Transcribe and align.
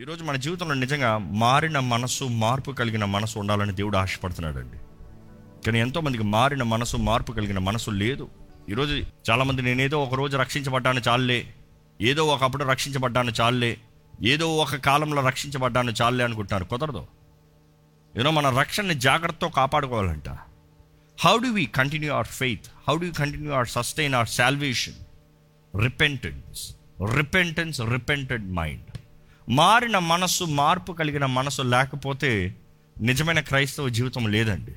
ఈరోజు 0.00 0.24
మన 0.24 0.36
జీవితంలో 0.36 0.74
నిజంగా 0.74 1.18
మారిన 1.18 1.78
మనసు 1.78 2.24
మార్పు 2.24 2.70
కలిగిన 2.70 3.04
మనసు 3.04 3.38
ఉండాలని 3.38 3.72
దేవుడు 3.74 3.96
ఆశపడుతున్నాడండి. 3.96 4.76
కానీ 5.66 5.80
ఎంతోమందికి 5.80 6.24
మారిన 6.24 6.62
మనసు 6.62 6.96
మార్పు 6.96 7.32
కలిగిన 7.32 7.58
మనసు 7.58 7.90
లేదు. 7.90 8.28
ఈరోజు 8.70 9.02
చాలామంది 9.30 9.62
నేనేదో 9.62 10.02
ఒక 10.02 10.14
రోజు 10.14 10.36
రక్షించబడ్డాను 10.36 11.00
చాలే 11.08 11.54
ఏదో 12.00 12.26
ఒకప్పుడు 12.26 12.64
రక్షించబడ్డాను 12.64 13.32
చాలే 13.40 13.76
ఏదో 14.22 14.56
ఒక 14.56 14.76
కాలంలో 14.76 15.26
రక్షించబడ్డాను 15.26 15.92
చాలే 16.02 16.24
అనుకుంటున్నారు. 16.24 16.64
కుదరదు. 16.64 17.06
ఏదో 18.16 18.30
మన 18.30 18.58
రక్షణని 18.58 18.94
జాగ్రత్తతో 18.94 19.48
కాపాడుకోవాలంట. 19.48 20.28
How 21.20 21.38
do 21.38 21.48
we 21.48 21.66
continue 21.66 22.14
our 22.14 22.26
faith 22.26 22.66
how 22.88 22.98
do 22.98 23.06
continue 23.06 23.52
our 23.52 23.68
sustain 23.68 24.14
our 24.14 24.28
salvation 24.28 24.94
repentance 25.82 26.72
repentance 27.16 27.80
repented 27.80 28.52
mind 28.52 28.87
మారిన 29.48 29.98
మనస్సు 29.98 30.44
మార్పు 30.44 30.92
కలిగిన 30.92 31.26
మనసు 31.26 31.62
లేకపోతే 31.62 32.54
నిజమైన 33.00 33.40
క్రైస్తవ 33.40 33.88
జీవితం 33.88 34.28
లేదండి. 34.28 34.72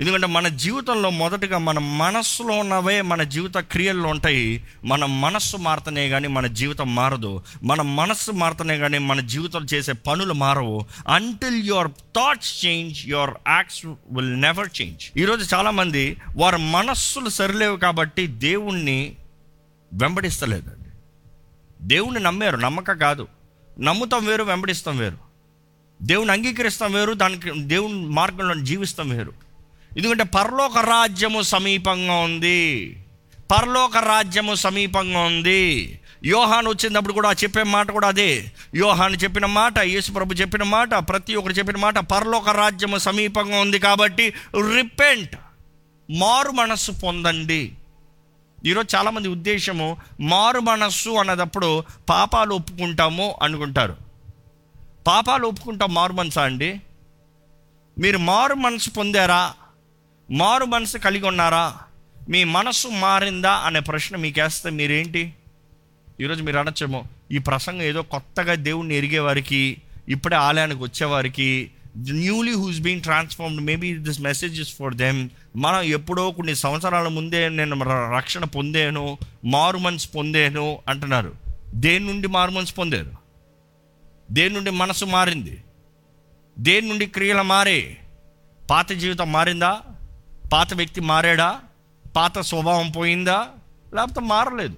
ఎందుకంటే 0.00 0.26
మన 0.26 0.48
జీవితంలో 0.48 1.10
మొదటగా 1.10 1.58
మన 1.58 1.78
మనస్సులో 1.78 2.58
ఉన్నవే 2.58 3.02
మన 3.02 3.22
జీవిత 3.22 3.56
క్రియల్లో 3.56 4.08
ఉంటాయి. 4.08 4.64
మన 4.84 5.04
మనస్సు 5.04 5.56
మారుతనే 5.56 6.08
కానీ 6.08 6.28
మన 6.28 6.46
జీవితం 6.46 6.94
మారదు. 6.94 7.42
మన 7.62 7.82
మనస్సు 7.82 8.32
మారుతనే 8.32 8.78
కానీ 8.78 8.98
మన 8.98 9.20
జీవితం 9.20 9.66
చేసే 9.74 9.92
పనులు 9.92 10.32
మారవు. 10.32 10.86
Until 11.08 11.64
your 11.64 11.88
thoughts 11.88 12.66
change 12.66 13.06
your 13.06 13.34
acts 13.48 13.86
will 13.86 14.40
never 14.40 14.68
change 14.82 15.18
ఈరోజు 15.18 15.54
చాలామంది 15.54 16.16
వారి 16.36 16.58
మనస్సులు 16.58 17.28
సరిలేవు 17.28 17.76
కాబట్టి 17.76 18.26
దేవుణ్ణి 18.26 19.14
వెంబడిస్తలేదండి. 19.94 20.90
దేవుణ్ణి 21.82 22.20
నమ్మారు 22.20 22.56
నమ్మక 22.56 22.92
కాదు. 22.92 23.28
నమ్ముతాం 23.80 24.26
వేరు 24.26 24.44
వెంబడిస్తాం 24.44 24.98
వేరు. 24.98 25.18
దేవుని 26.02 26.32
అంగీకరిస్తాం 26.32 26.92
వేరు 26.92 27.12
దానికి 27.12 27.50
దేవుని 27.56 28.06
మార్గంలో 28.06 28.54
జీవిస్తాం 28.54 29.08
వేరు. 29.08 29.32
ఎందుకంటే 29.96 30.24
పరలోక 30.24 30.78
రాజ్యము 30.78 31.42
సమీపంగా 31.42 32.14
ఉంది. 32.14 32.96
పరలోక 33.50 33.96
రాజ్యము 33.96 34.54
సమీపంగా 34.54 35.18
ఉంది. 35.18 36.00
యోహాను 36.24 36.70
వచ్చినప్పుడు 36.70 37.12
కూడా 37.12 37.32
చెప్పే 37.32 37.62
మాట 37.62 37.90
కూడా 37.90 38.08
అదే. 38.08 38.52
యోహాను 38.74 39.14
చెప్పిన 39.14 39.46
మాట 39.46 39.78
యేసుప్రభు 39.78 40.34
చెప్పిన 40.34 40.62
మాట 40.62 40.94
ప్రతి 40.94 41.34
ఒక్కరు 41.34 41.52
చెప్పిన 41.52 41.76
మాట 41.76 41.98
పరలోక 41.98 42.48
రాజ్యము 42.48 42.98
సమీపంగా 42.98 43.60
ఉంది 43.60 43.78
కాబట్టి 43.78 44.32
రిపెంట్. 44.76 45.36
మారు 46.10 46.50
మనస్సు 46.50 46.92
పొందండి. 46.92 47.72
ఈరోజు 48.66 48.96
చాలామంది 48.96 49.28
ఉద్దేశము 49.28 49.96
మారు 50.20 50.60
మనస్సు 50.60 51.10
అన్నదప్పుడు 51.10 51.84
పాపాలు 52.08 52.54
ఒప్పుకుంటాము 52.54 53.38
అనుకుంటారు. 53.42 53.96
పాపాలు 55.06 55.46
ఒప్పుకుంటాం 55.46 55.94
మారు 55.94 56.12
మనసా 56.12 56.44
అండి? 56.44 56.80
మీరు 57.98 58.18
మారు 58.18 58.54
మనసు 58.54 58.90
పొందారా? 58.90 59.54
మారు 60.30 60.64
మనసు 60.64 60.98
కలిగి 60.98 61.26
ఉన్నారా? 61.26 61.74
మీ 62.28 62.44
మనస్సు 62.44 62.88
మారిందా 62.88 63.52
అనే 63.52 63.80
ప్రశ్న 63.80 64.16
మీకేస్తే 64.16 64.70
మీరేంటి? 64.70 65.34
ఈరోజు 66.20 66.42
మీరు 66.42 66.58
అనొచ్చేమో 66.58 67.04
ఈ 67.32 67.38
ప్రసంగం 67.38 67.82
ఏదో 67.82 68.02
కొత్తగా 68.02 68.54
దేవుణ్ణి 68.54 68.94
ఎరిగేవారికి 68.94 69.76
ఇప్పుడే 70.08 70.36
ఆలయానికి 70.36 70.82
వచ్చేవారికి 70.82 71.70
newly 71.96 72.52
who's 72.52 72.80
been 72.80 73.02
transformed 73.02 73.64
maybe 73.64 73.94
this 73.94 74.20
message 74.20 74.60
is 74.60 74.74
for 74.76 74.94
them 74.94 75.28
మనం 75.56 75.82
ఎప్పుడో 75.82 76.30
కొన్ని 76.30 76.56
సంవత్సరాల 76.56 77.08
ముందే 77.08 77.48
నేను 77.48 77.84
ర- 77.84 78.16
రక్షణ 78.16 78.44
పొందాను 78.44 79.18
మారు 79.44 79.78
మనసు 79.78 80.08
పొందాను 80.08 80.78
అంటున్నారు. 80.88 81.32
దేని 81.74 82.06
నుండి 82.06 82.28
మారు 82.28 82.50
మనసు 82.50 82.74
పొందారు? 82.74 83.10
దేని 84.30 84.54
నుండి 84.54 84.70
మనసు 84.70 85.04
మారింది? 85.04 85.64
దేని 86.58 86.88
నుండి 86.88 87.06
క్రియలు 87.06 87.42
మారే? 87.42 87.96
పాత 88.70 88.92
జీవితం 88.92 89.32
మారిందా? 89.32 89.80
పాత 90.52 90.74
వ్యక్తి 90.74 91.00
మారాడా? 91.00 91.60
పాత 92.16 92.38
స్వభావం 92.38 92.90
పోయిందా? 92.90 93.48
లేకపోతే 93.94 94.20
మారలేదు. 94.20 94.74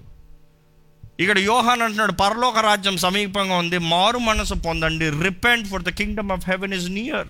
ఇక్కడ 1.19 1.37
యోహాన్ 1.37 1.81
అంటున్నాడు 1.81 2.11
పరలోక 2.11 2.57
రాజ్యం 2.57 2.97
సమీపంగా 2.97 3.55
ఉంది 3.55 3.77
మారు 3.77 4.17
మనసు 4.17 4.53
పొందండి 4.53 5.09
repent 5.09 5.67
for 5.67 5.81
the 5.81 5.89
kingdom 5.89 6.31
of 6.31 6.49
heaven 6.49 6.73
is 6.73 6.89
near. 6.89 7.27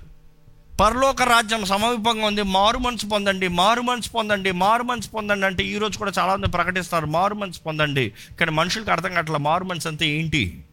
పరలోక 0.80 1.22
రాజ్యం 1.24 1.66
సమీపంగా 1.66 2.26
ఉంది. 2.26 2.44
మారు 2.44 2.78
మనసు 2.78 3.06
పొందండి 3.06 3.48
మారు 3.48 3.82
మనసు 3.82 4.10
పొందండి 4.10 4.52
మారు 4.52 4.84
మనసు 4.84 5.10
పొందండి 5.10 5.46
అంటే 5.46 5.64
ఈరోజు 5.64 5.98
కూడా 5.98 6.12
చాలా 6.20 6.36
మంది 6.36 6.48
ప్రకటిస్తారు 6.48 7.06
మారు 7.06 7.36
మనసు 7.36 7.60
పొందండి. 7.60 8.12
కానీ 8.40 8.52
మనుషులకు 8.52 8.92
అర్థం 8.92 9.14
కావట్లే 9.14 9.38
మారు 9.38 9.64
మనసు 9.64 9.88
అంటే 9.88 10.08
ఏంటి? 10.08 10.64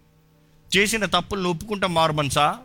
చేసిన 0.76 1.04
తప్పులను 1.04 1.50
ఒప్పుకుంటాం 1.50 1.94
మారు 1.94 2.12
మనసా? 2.12 2.56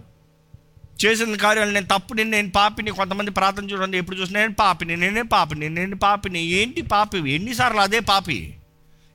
చేసిన 1.05 1.35
కార్యాలు 1.35 1.71
నేను 1.71 1.85
తప్పుని 1.85 2.23
నేను 2.23 2.49
పాపిని 2.49 2.91
కొంతమంది 2.91 3.31
ప్రార్థన 3.31 3.69
చూడండి 3.69 3.97
ఎప్పుడు 3.97 4.15
చూసినా 4.15 4.39
నేను 4.39 4.53
పాపిని 4.53 4.97
నేనే 4.97 5.21
పాపిని 5.21 5.69
నేను 5.69 5.95
పాపిని. 5.95 6.41
ఏంటి 6.41 6.81
పాపి? 6.81 7.31
ఎన్నిసార్లు 7.31 7.79
అదే 7.79 7.99
పాపి? 7.99 8.57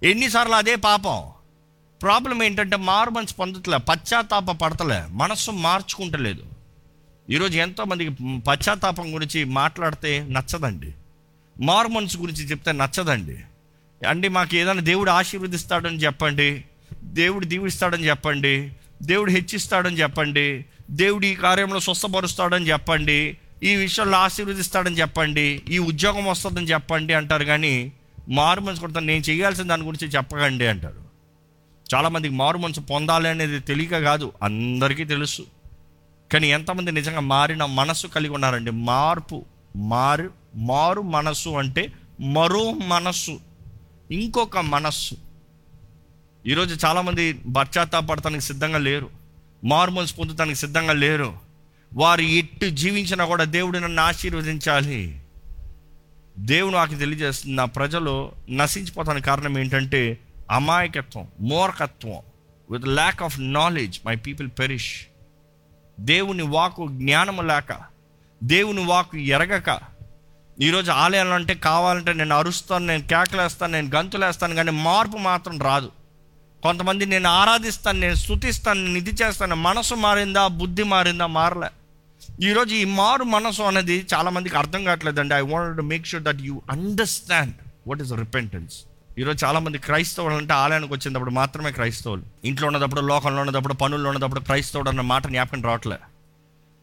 ఎన్నిసార్లు 0.02 0.54
అదే 0.54 0.76
పాపం? 0.76 1.22
ప్రాబ్లం 2.02 2.42
ఏంటంటే 2.42 2.76
మారు 2.76 3.10
మనసు 3.10 3.34
పొందట్లే 3.34 3.78
పశ్చాత్తాప 3.78 4.50
పడతలే 4.50 5.04
మనస్సు 5.10 5.50
మార్చుకుంటలేదు. 5.50 6.53
ఈరోజు 7.30 7.58
ఎంతోమందికి 7.58 8.40
పశ్చాత్తాపం 8.46 9.14
గురించి 9.14 9.44
మాట్లాడితే 9.44 10.26
నచ్చదండి. 10.30 10.94
మార్మన్స్ 11.60 12.16
గురించి 12.16 12.44
చెప్తే 12.44 12.72
నచ్చదండి. 12.72 13.38
అండి 14.08 14.28
మాకు 14.28 14.56
ఏదైనా 14.56 14.80
దేవుడు 14.80 15.10
ఆశీర్వదిస్తాడని 15.10 15.96
చెప్పండి. 15.96 16.64
దేవుడు 17.02 17.44
దీవిస్తాడని 17.44 18.08
చెప్పండి. 18.08 18.72
దేవుడు 19.02 19.30
హెచ్చిస్తాడని 19.30 20.00
చెప్పండి. 20.00 20.64
దేవుడు 20.90 21.26
ఈ 21.26 21.34
కార్యంలో 21.34 21.80
స్వస్థపరుస్తాడని 21.80 22.70
చెప్పండి. 22.70 23.36
ఈ 23.62 23.74
విషయంలో 23.74 24.18
ఆశీర్వదిస్తాడని 24.18 25.00
చెప్పండి. 25.00 25.62
ఈ 25.68 25.78
ఉద్యోగం 25.78 26.24
వస్తుందని 26.24 26.66
చెప్పండి 26.66 27.14
అంటారు 27.14 27.44
కానీ 27.44 27.92
మారు 28.28 28.60
మనసు 28.60 28.80
కొడతాను 28.80 29.06
నేను 29.06 29.22
చేయాల్సిన 29.22 29.68
దాని 29.68 29.82
గురించి 29.82 30.08
చెప్పకండి 30.08 30.66
అంటారు. 30.66 31.04
చాలామందికి 31.94 32.34
మారు 32.34 32.58
మనసు 32.58 32.80
పొందాలి 32.80 33.28
అనేది 33.28 33.60
తెలియక 33.60 33.98
కాదు. 33.98 34.32
అందరికీ 34.42 35.04
తెలుసు. 35.04 35.46
కానీ 36.32 36.48
ఎంతమంది 36.48 36.92
నిజంగా 36.92 37.20
మారిన 37.20 37.64
మనస్సు 37.64 38.06
కలిగి 38.06 38.34
ఉన్నారండి? 38.34 38.70
మార్పు 38.70 39.44
మారు 39.76 40.30
మారు 40.56 41.02
మనస్సు 41.02 41.48
అంటే 41.48 41.92
మరో 42.20 42.72
మనస్సు 42.72 43.40
ఇంకొక 44.10 44.58
మనస్సు. 44.58 45.14
ఈరోజు 46.46 46.86
చాలామంది 46.86 47.32
పడతానికి 47.98 48.44
సిద్ధంగా 48.44 48.78
లేరు. 48.78 49.10
మారు 49.64 49.90
పొందుతానికి 49.90 50.58
సిద్ధంగా 50.58 50.92
లేరు. 50.92 51.34
వారు 51.94 52.20
ఎట్టు 52.20 52.66
జీవించినా 52.66 53.24
కూడా 53.24 53.44
దేవుడు 53.44 53.78
నన్ను 53.78 54.02
ఆశీర్వదించాలి. 54.02 55.22
దేవుడు 56.38 56.74
నాకు 56.74 56.94
తెలియజేస్తుంది 56.94 57.56
నా 57.56 57.64
ప్రజలు 57.64 58.32
నశించిపోతానికి 58.50 59.26
కారణం 59.26 59.58
ఏంటంటే 59.58 60.18
అమాయకత్వం 60.50 61.28
మూర్ఖత్వం. 61.40 62.16
With 62.70 62.88
lack 62.88 63.22
of 63.22 63.36
knowledge 63.40 64.00
my 64.06 64.16
people 64.16 64.48
perish 64.58 65.06
దేవుని 66.00 66.42
వాకు 66.42 66.88
జ్ఞానము 66.88 67.42
లేక 67.42 67.76
దేవుని 68.42 68.84
వాకు 68.84 69.16
ఎరగక 69.16 69.80
ఈరోజు 70.60 70.90
ఆలయాలు 70.90 71.28
అంటే 71.28 71.54
కావాలంటే 71.54 72.12
నేను 72.12 72.36
అరుస్తాను 72.36 72.86
నేను 72.86 73.02
కేకలేస్తాను 73.02 73.72
నేను 73.72 73.90
గంతులేస్తాను 73.94 74.54
కానీ 74.54 74.70
మార్పు 74.70 75.16
మాత్రం 75.16 75.62
రాదు. 75.62 75.92
కొంతమంది 76.62 77.06
నేను 77.06 77.28
ఆరాధిస్తాను 77.28 78.00
నేను 78.00 78.14
స్థుతిస్తాను 78.14 78.84
నేను 78.84 78.98
ఇది 78.98 79.10
చేస్తాను 79.10 79.56
మనసు 79.56 79.94
మారిందా 79.94 80.46
బుద్ధి 80.46 80.82
మారిందా 80.82 81.26
మారలే. 81.26 81.68
ఈరోజు 82.48 82.74
ఈ 82.74 82.84
మారు 82.84 83.24
మనసు 83.24 83.62
అనేది 83.62 84.06
చాలామందికి 84.14 84.56
అర్థం 84.56 84.84
కావట్లేదండి. 84.84 85.34
I 85.34 85.40
want 85.40 85.76
to 85.76 85.82
make 85.82 86.06
sure 86.06 86.22
that 86.22 86.40
you 86.40 86.62
understand 86.70 87.54
what 87.86 88.02
is 88.02 88.12
repentance 88.12 88.74
ఈరోజు 89.18 89.44
చాలా 89.44 89.58
మంది 89.58 89.78
క్రైస్తవులు 89.78 90.34
అంటే 90.34 90.52
ఆలయానికి 90.52 90.92
వచ్చినప్పుడు 90.92 91.30
మాత్రమే 91.30 91.70
క్రైస్తవులు. 91.72 92.22
ఇంట్లో 92.44 92.66
ఉన్నప్పుడు 92.68 93.00
లోకంలో 93.00 93.42
ఉన్నప్పుడు 93.42 93.74
పనుల్లో 93.74 94.10
ఉన్నప్పుడు 94.10 94.40
క్రైస్తవుడు 94.40 94.88
అన్న 94.88 95.00
మాట 95.00 95.26
జ్ఞాపకం 95.26 95.62
రావట్లే. 95.62 95.96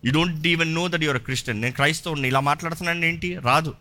You 0.05 0.11
don't 0.11 0.47
even 0.47 0.73
know 0.75 0.87
that 0.87 1.03
you're 1.03 1.21
Christian 1.21 1.61
నేను 1.61 1.73
క్రైస్తవుని 1.73 2.27
ఇలా 2.27 2.39
మాట్లాడుతున్నాను 2.39 3.05
ఏంటి? 3.05 3.37
రాదు. 3.37 3.73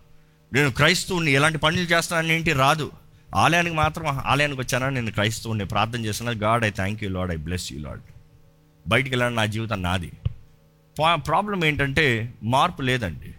నేను 0.52 0.73
క్రైస్తవుని 0.73 1.32
ఎలాంటి 1.32 1.58
పనులు 1.58 1.81
చేస్తున్నాను 1.81 2.32
ఏంటి? 2.32 2.52
రాదు. 2.52 2.91
ఆలయానికి 3.35 3.76
మాత్రం 3.76 4.06
ఆలయానికి 4.26 4.61
వచ్చానా? 4.61 4.88
నేను 4.88 5.12
క్రైస్తవుని 5.12 5.67
ప్రార్థన 5.67 6.05
చేస్తున్నా 6.05 6.32
God 6.32 6.64
I 6.64 6.70
thank 6.70 7.05
you 7.05 7.11
Lord 7.11 7.32
I 7.32 7.37
bless 7.37 7.73
you 7.73 7.79
Lord 7.81 8.00
బయటికి 8.88 9.11
వెళ్ళాలని 9.11 9.37
నా 9.37 9.44
జీవితం 9.44 9.82
నాది. 9.82 10.12
ప్రాబ్లం 11.14 11.64
ఏంటంటే 11.64 12.35
మార్పు 12.43 12.82
లేదండి. 12.82 13.35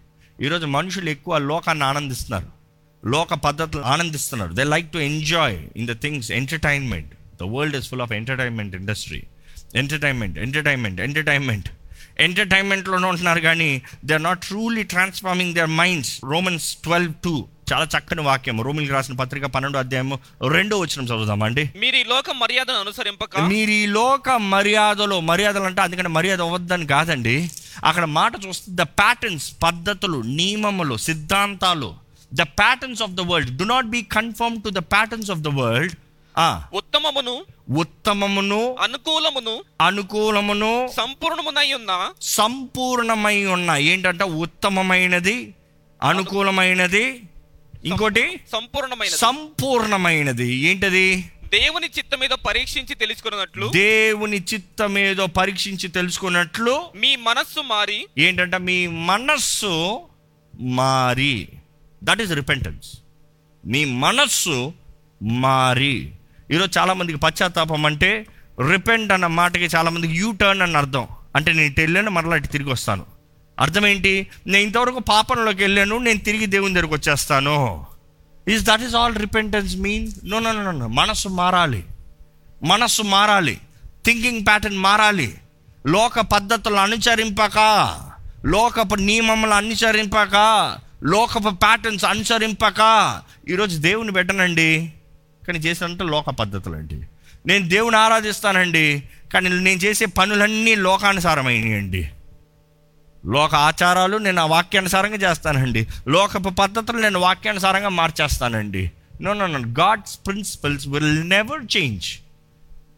ఈరోజు 0.46 0.66
మనుషులు 0.66 1.10
ఎక్కువ 1.10 1.38
లోకాన్ని 1.38 1.86
ఆనందిస్తున్నారు. 1.86 2.61
లోక 3.04 3.34
పద్ధతులు 3.34 3.84
ఆనందిస్తున్నారు 3.84 4.54
they 4.54 4.64
like 4.64 4.92
to 4.92 4.98
enjoy 4.98 5.58
in 5.76 5.88
the 5.88 5.92
things 6.02 6.32
entertainment 6.32 7.12
the 7.42 7.44
world 7.44 7.76
is 7.76 7.90
full 7.90 8.02
of 8.02 8.12
entertainment 8.12 8.76
industry 8.76 9.22
entertainment 9.76 10.38
entertainment 10.40 11.00
entertainment 11.02 11.70
ఎంటర్టైన్మెంట్లోనే 12.20 13.08
ఉంటున్నారు 13.08 13.40
కానీ 13.40 13.70
they 14.06 14.14
are 14.14 14.24
not 14.24 14.42
truly 14.42 14.84
transforming 14.84 15.56
their 15.56 15.72
minds 15.76 16.20
Romans 16.24 16.78
twelve 16.78 17.14
two 17.24 17.34
చాలా 17.74 17.86
చక్కని 17.86 18.22
వాక్యం 18.22 18.62
రోమిల్కి 18.62 18.94
రాసిన 18.94 19.16
పత్రిక 19.16 19.46
పన్నెండు 19.46 19.78
అధ్యాయము 19.78 20.20
రెండో 20.48 20.80
వచ్చిన 20.80 21.06
చదువుదామండి 21.06 21.64
మీరు 21.76 21.96
ఈ 21.96 22.04
లోక 22.04 22.32
మర్యాదను 22.32 22.80
అనుసరింపక 22.80 23.40
మీరు 23.42 23.72
ఈ 23.72 23.86
లోక 23.86 24.30
మర్యాదలో 24.30 25.20
మర్యాదలు 25.22 25.64
అంటే 25.64 25.82
అందుకని 25.82 26.10
మర్యాద 26.10 26.42
అవ్వద్దని 26.42 26.88
కాదండి. 26.88 27.36
అక్కడ 27.86 28.06
మాట 28.06 28.34
చూస్తే 28.48 28.72
ద 28.72 28.82
ప్యాటర్న్స్ 29.00 29.52
పద్ధతులు 29.64 30.18
నియమములు 30.32 30.98
సిద్ధాంతాలు 30.98 31.90
the 32.34 32.42
patterns 32.42 33.02
of 33.02 33.12
the 33.12 33.22
world 33.22 33.58
do 33.58 33.64
not 33.64 33.86
be 33.86 34.02
conform 34.02 34.62
to 34.62 34.70
the 34.70 34.78
patterns 34.78 35.32
of 35.32 35.40
the 35.40 35.48
world 35.48 35.96
ఉత్తమమును 36.74 37.46
ఉత్తమమును 37.70 38.78
అనుకూలమును 38.82 39.64
అనుకూలమును 39.82 40.90
సంపూర్ణమునై 40.98 41.74
ఉన్న. 41.74 42.12
సంపూర్ణమై 42.22 43.46
ఉన్న. 43.46 43.72
ఏంటంటే 43.72 44.24
ఉత్తమమైనది 44.24 45.54
అనుకూలమైనది 46.04 47.24
ఇంకోటి 47.86 48.40
సంపూర్ణమైన 48.52 49.10
సంపూర్ణమైనది. 49.10 50.54
ఏంటది? 50.54 51.32
దేవుని 51.46 51.88
చిత్తం 51.98 52.20
మీద 52.20 52.30
పరీక్షించి 52.30 52.96
తెలుసుకున్నట్లు 52.96 53.68
దేవుని 53.68 54.44
చిత్తం 54.54 54.98
ఏదో 54.98 55.26
పరీక్షించి 55.26 55.88
తెలుసుకున్నట్లు 55.88 56.84
మీ 56.96 57.16
మనస్సు 57.16 57.60
మారి 57.60 58.08
ఏంటంటే 58.18 58.58
మీ 58.58 58.88
మనస్సు 58.88 60.00
మారి. 60.60 61.48
దట్ 62.04 62.22
ఈస్ 62.22 62.32
రిపెంటెన్స్ 62.32 62.98
మీ 63.66 63.86
మనస్సు 63.86 64.74
మారి. 65.24 66.12
ఈరోజు 66.52 66.80
చాలామందికి 66.80 67.20
పశ్చాత్తాపం 67.20 67.86
అంటే 67.86 68.26
రిపెంట్ 68.72 69.14
అన్న 69.14 69.28
మాటకి 69.28 69.66
చాలామందికి 69.66 70.14
యూ 70.14 70.32
టర్న్ 70.32 70.62
అని 70.62 70.78
అర్థం. 70.78 71.08
అంటే 71.36 71.54
నేను 71.54 71.66
ఇటు 71.66 71.82
వెళ్ళాను 71.82 72.12
మరలా 72.12 72.36
ఇటు 72.36 72.48
తిరిగి 72.48 72.70
వస్తాను. 72.70 73.06
అర్థం 73.60 73.88
ఏంటి? 73.88 74.28
నేను 74.48 74.64
ఇంతవరకు 74.64 75.00
పాపంలోకి 75.00 75.64
వెళ్ళాను 75.64 75.98
నేను 75.98 76.20
తిరిగి 76.20 76.46
దేవుని 76.46 76.74
దగ్గరకు 76.74 76.94
వచ్చేస్తాను. 76.94 77.86
Is 78.48 78.66
that 78.66 78.82
is 78.82 78.96
all 78.96 79.16
repentance 79.16 79.76
mean 79.76 80.12
no 80.24 80.40
no 80.40 80.52
no 80.52 80.72
no 80.72 80.88
మనస్సు 80.88 81.30
మారాలి. 81.30 81.86
మనస్సు 82.64 83.04
మారాలి. 83.04 83.62
థింకింగ్ 84.06 84.48
ప్యాటర్న్ 84.48 84.78
మారాలి. 84.78 85.38
లోక 85.88 86.20
పద్ధతులు 86.20 86.76
అనుసరింపక. 86.76 87.60
లోకపు 88.46 88.96
నియమములు 88.96 89.52
అనుసరింపక. 89.52 90.36
లోకపు 91.04 91.50
ప్యాటర్న్స్ 91.50 92.06
అనుసరింపక. 92.06 93.22
ఈరోజు 93.50 93.78
దేవుని 93.78 94.12
పెట్టనండి. 94.12 94.94
కానీ 95.48 95.60
చేసినంత 95.60 96.02
లోక 96.02 96.30
పద్ధతులు 96.30 96.76
అండి 96.76 97.02
నేను 97.48 97.70
దేవుని 97.70 97.96
ఆరాధిస్తానండి. 97.96 99.04
కానీ 99.34 99.50
నేను 99.50 99.80
చేసే 99.80 100.06
పనులన్నీ 100.06 100.76
లోకానుసారమైనవి 100.76 102.10
లోక 103.26 103.56
ఆచారాలు 103.56 104.18
నేను 104.18 104.42
ఆ 104.42 104.46
వాక్యానుసారంగా 104.46 105.16
చేస్తానండి. 105.16 105.88
లోకపు 106.08 106.50
పద్ధతులు 106.50 106.98
నేను 106.98 107.20
వాక్యానుసారంగా 107.20 107.90
మార్చేస్తానండి. 107.90 108.92
No 109.22 109.34
no 109.34 109.48
no 109.48 109.60
God's 109.60 110.20
principles 110.28 110.88
will 110.88 111.30
never 111.30 111.78
change 111.78 112.06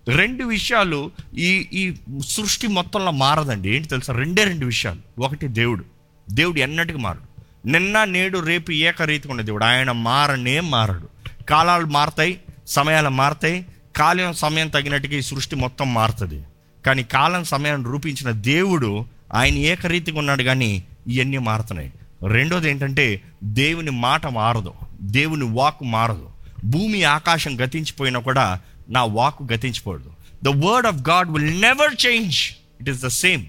రెండు 0.09 0.43
విషయాలు 0.43 1.11
ఈ 1.35 1.69
ఈ 1.73 1.95
సృష్టి 2.27 2.67
మొత్తంలో 2.67 3.11
మారదండి. 3.11 3.75
ఏంటి 3.75 3.87
తెలుసా? 3.87 4.13
రెండే 4.13 4.43
రెండు 4.43 4.65
విషయాలు. 4.65 5.21
ఒకటి 5.21 5.47
దేవుడు. 5.47 5.85
దేవుడు 6.31 6.59
ఎన్నటికి 6.59 6.99
మారడు? 6.99 7.32
నిన్న 7.65 8.03
నేడు 8.03 8.39
రేపు 8.39 8.71
ఏకరీతిగా 8.71 9.31
ఉన్న 9.31 9.41
దేవుడు. 9.41 9.63
ఆయన 9.63 9.91
మారనే 9.91 10.59
మారడు. 10.59 11.09
కాలాలు 11.43 11.85
మారతాయి 11.85 12.39
సమయాలు 12.67 13.09
మారతాయి 13.09 13.65
కాలం 13.95 14.33
సమయం 14.33 14.67
తగినట్టుగా 14.67 15.13
ఈ 15.13 15.21
సృష్టి 15.21 15.55
మొత్తం 15.55 15.93
మారుతుంది. 15.93 16.43
కానీ 16.85 17.03
కాలం 17.03 17.43
సమయాన్ని 17.43 17.87
రూపించిన 17.87 18.31
దేవుడు 18.31 19.05
ఆయన 19.33 19.53
ఏకరీతిగా 19.53 20.17
ఉన్నాడు 20.19 20.43
కానీ 20.43 20.83
ఇవన్నీ 21.07 21.37
మారుతున్నాయి. 21.37 21.93
రెండోది 22.27 22.69
ఏంటంటే 22.69 23.21
దేవుని 23.43 23.91
మాట 23.91 24.27
మారదు 24.27 24.73
దేవుని 25.01 25.43
వాక్ 25.43 25.83
మారదు. 25.83 26.29
భూమి 26.65 27.03
ఆకాశం 27.03 27.63
గతించిపోయినా 27.63 28.19
కూడా 28.19 28.59
నా 28.89 29.03
వాక్ 29.03 29.53
గతించిపోదు. 29.53 30.11
The 30.43 30.47
word 30.47 30.87
of 30.87 31.09
God 31.09 31.31
will 31.31 31.61
never 31.61 32.05
change 32.05 32.39
it 32.81 32.89
is 32.89 33.01
the 33.01 33.07
same 33.07 33.45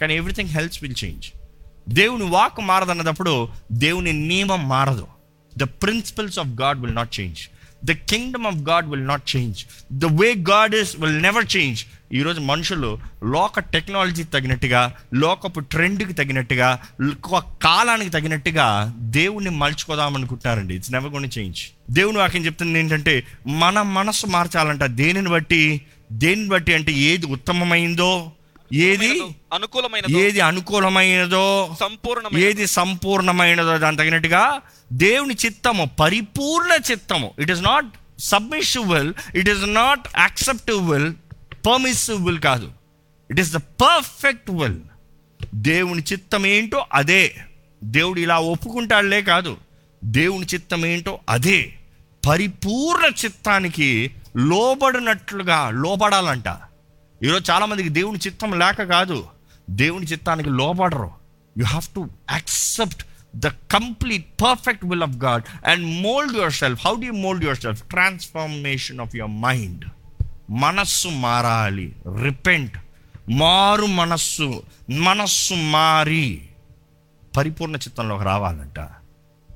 కానీ 0.00 0.16
ఎవ్రీథింగ్ 0.16 0.48
హెల్ప్స్ 0.48 0.82
విల్ 0.82 1.04
చేంజ్. 1.04 1.41
దేవుని 1.88 2.24
వాక్ 2.24 2.60
మారదన్నప్పుడు 2.60 3.48
దేవుని 3.72 4.12
నియమం 4.12 4.68
మారదు. 4.68 5.06
The 5.56 5.62
principles 5.62 6.38
of 6.38 6.48
God 6.48 6.80
will 6.80 6.94
not 6.94 7.20
change 7.20 7.38
the 7.84 7.92
kingdom 7.92 8.46
of 8.46 8.56
God 8.56 8.88
will 8.88 9.06
not 9.06 9.36
change 9.36 9.64
the 9.92 10.04
way 10.04 10.34
God 10.34 10.74
is 10.74 10.96
will 11.00 11.22
never 11.22 11.56
change 11.56 11.84
ఈరోజు 12.12 12.40
మనుషులు 12.40 12.98
లోక 13.24 13.60
టెక్నాలజీ 13.60 14.24
తగినట్టుగా 14.24 14.94
లోకపు 15.14 15.60
ట్రెండ్కి 15.60 16.12
తగినట్టుగా 16.12 16.78
కాలానికి 17.62 18.10
తగినట్టుగా 18.10 18.94
దేవుణ్ణి 18.98 19.50
మలుచుకోదాం 19.50 20.16
అనుకుంటున్నారండి. 20.16 20.74
ఇట్స్ 20.74 20.92
నెవర్ 20.92 21.12
గోని 21.12 21.28
చేంజ్ 21.38 21.58
దేవుని 21.90 22.18
వాక్యం 22.18 22.46
చెప్తుంది 22.46 22.78
ఏంటంటే 22.78 23.26
మన 23.46 23.82
మనస్సు 23.82 24.26
మార్చాలంట. 24.26 24.84
దేనిని 24.84 25.28
బట్టి? 25.28 25.80
దేనిని 26.12 26.48
బట్టి 26.48 26.74
అంటే 26.74 26.92
ఏది 26.92 27.26
ఉత్తమమైందో 27.26 28.32
ఏది? 28.72 29.22
అనుకూలమైన 29.52 30.16
ఏది 30.16 30.40
అనుకూలమైనదో 30.40 31.76
సంపూర్ణమైన 31.80 32.42
ఏది 32.44 32.66
సంపూర్ణమైనదో 32.66 33.78
దాని 33.78 33.96
తగినట్టుగా 33.96 34.60
దేవుని 34.92 35.36
చిత్తము 35.46 35.90
పరిపూర్ణ 36.00 36.76
చిత్తము. 36.90 37.34
It 37.38 37.50
is 37.50 37.62
not 37.62 37.86
submissive 38.18 38.92
will 38.92 39.14
it 39.34 39.48
is 39.48 39.74
not 39.74 40.08
permissive 41.66 42.26
will 42.26 42.38
కాదు. 42.38 42.72
It 43.30 43.40
is 43.40 43.52
the 43.52 43.56
perfect 43.56 44.50
will 44.50 44.80
దేవుని 45.54 46.02
చిత్తం 46.12 46.46
ఏంటో 46.46 46.86
అదే. 46.92 47.36
దేవుడు 47.84 48.20
ఇలా 48.20 48.38
ఒప్పుకుంటాడులే 48.38 49.22
కాదు. 49.22 49.56
దేవుని 50.04 50.46
చిత్తం 50.54 50.86
ఏంటో 50.86 51.20
అదే. 51.28 51.74
పరిపూర్ణ 52.28 53.06
చిత్తానికి 53.24 54.10
లోబడినట్లుగా 54.36 55.70
లోబడాలంట. 55.70 56.48
ఈరోజు 57.24 57.50
చాలామందికి 57.50 57.88
దేవుని 57.88 58.18
చిత్తం 58.26 58.58
లేక 58.58 58.82
కాదు. 58.82 59.24
దేవుని 59.70 60.06
చిత్తానికి 60.06 60.50
లోబడరు. 60.50 61.10
You 61.58 61.64
have 61.64 61.94
to 61.94 62.08
accept 62.30 63.06
the 63.36 63.46
complete 63.46 64.26
perfect 64.42 64.84
will 64.84 65.02
of 65.02 65.16
God 65.16 65.42
and 65.66 66.02
mould 66.02 66.36
yourself 66.52 66.86
how 66.86 66.94
do 66.94 67.12
mould 67.12 67.44
yourself 67.56 67.82
transformation 67.82 69.00
of 69.00 69.16
your 69.16 69.30
mind 69.30 69.84
మనస్సు 70.50 71.08
మారాలి. 71.08 71.96
రిపెంట్ 72.22 72.78
మారు 73.30 73.86
మనస్సు. 73.86 74.62
మనస్సు 74.90 75.54
మారి. 75.54 76.48
పరిపూర్ణ 77.36 77.76
చిత్తంలోకి 77.76 78.24
రావాలంట. 78.24 78.88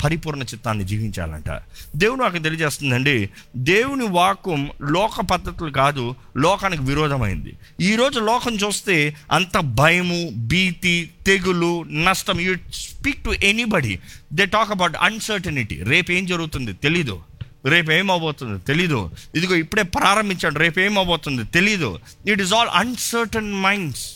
పరిపూర్ణ 0.05 0.43
చిత్తాన్ని 0.43 0.85
జీవించాలంట. 0.85 1.61
దేవుడు 1.97 2.23
నాకు 2.23 2.39
తెలియజేస్తుందండి 2.39 3.31
దేవుని 3.57 4.07
వాక్యం 4.07 4.71
లోక 4.83 5.21
పద్ధతులు 5.21 5.71
కాదు 5.71 6.15
లోకానికి 6.37 6.83
విరోధమైంది. 6.83 7.53
ఈరోజు 7.81 8.21
లోకం 8.21 8.55
చూస్తే 8.55 9.17
అంత 9.33 9.59
భయము 9.59 10.31
భీతి 10.37 11.11
తెగులు 11.27 11.83
నష్టం 11.83 12.41
you 12.41 12.57
speak 12.75 13.25
to 13.25 13.31
anybody. 13.31 13.99
They 14.33 14.47
talk 14.47 14.71
about 14.71 14.97
uncertainty. 15.01 15.83
రేపు 15.83 16.13
ఏం 16.13 16.27
జరుగుతుంది 16.27 16.73
తెలీదు. 16.73 17.21
రేపు 17.65 17.91
ఏమవబోతుంది 17.91 18.59
తెలీదు. 18.59 19.11
ఇదిగో 19.35 19.55
ఇప్పుడే 19.55 19.83
ప్రారంభించాడు 19.83 20.59
రేపు 20.59 20.81
ఏమవబోతుంది 20.81 21.45
తెలీదు. 21.45 21.99
It 22.29 22.43
is 22.43 22.55
all 22.55 22.69
uncertain 22.75 23.55
minds. 23.55 24.13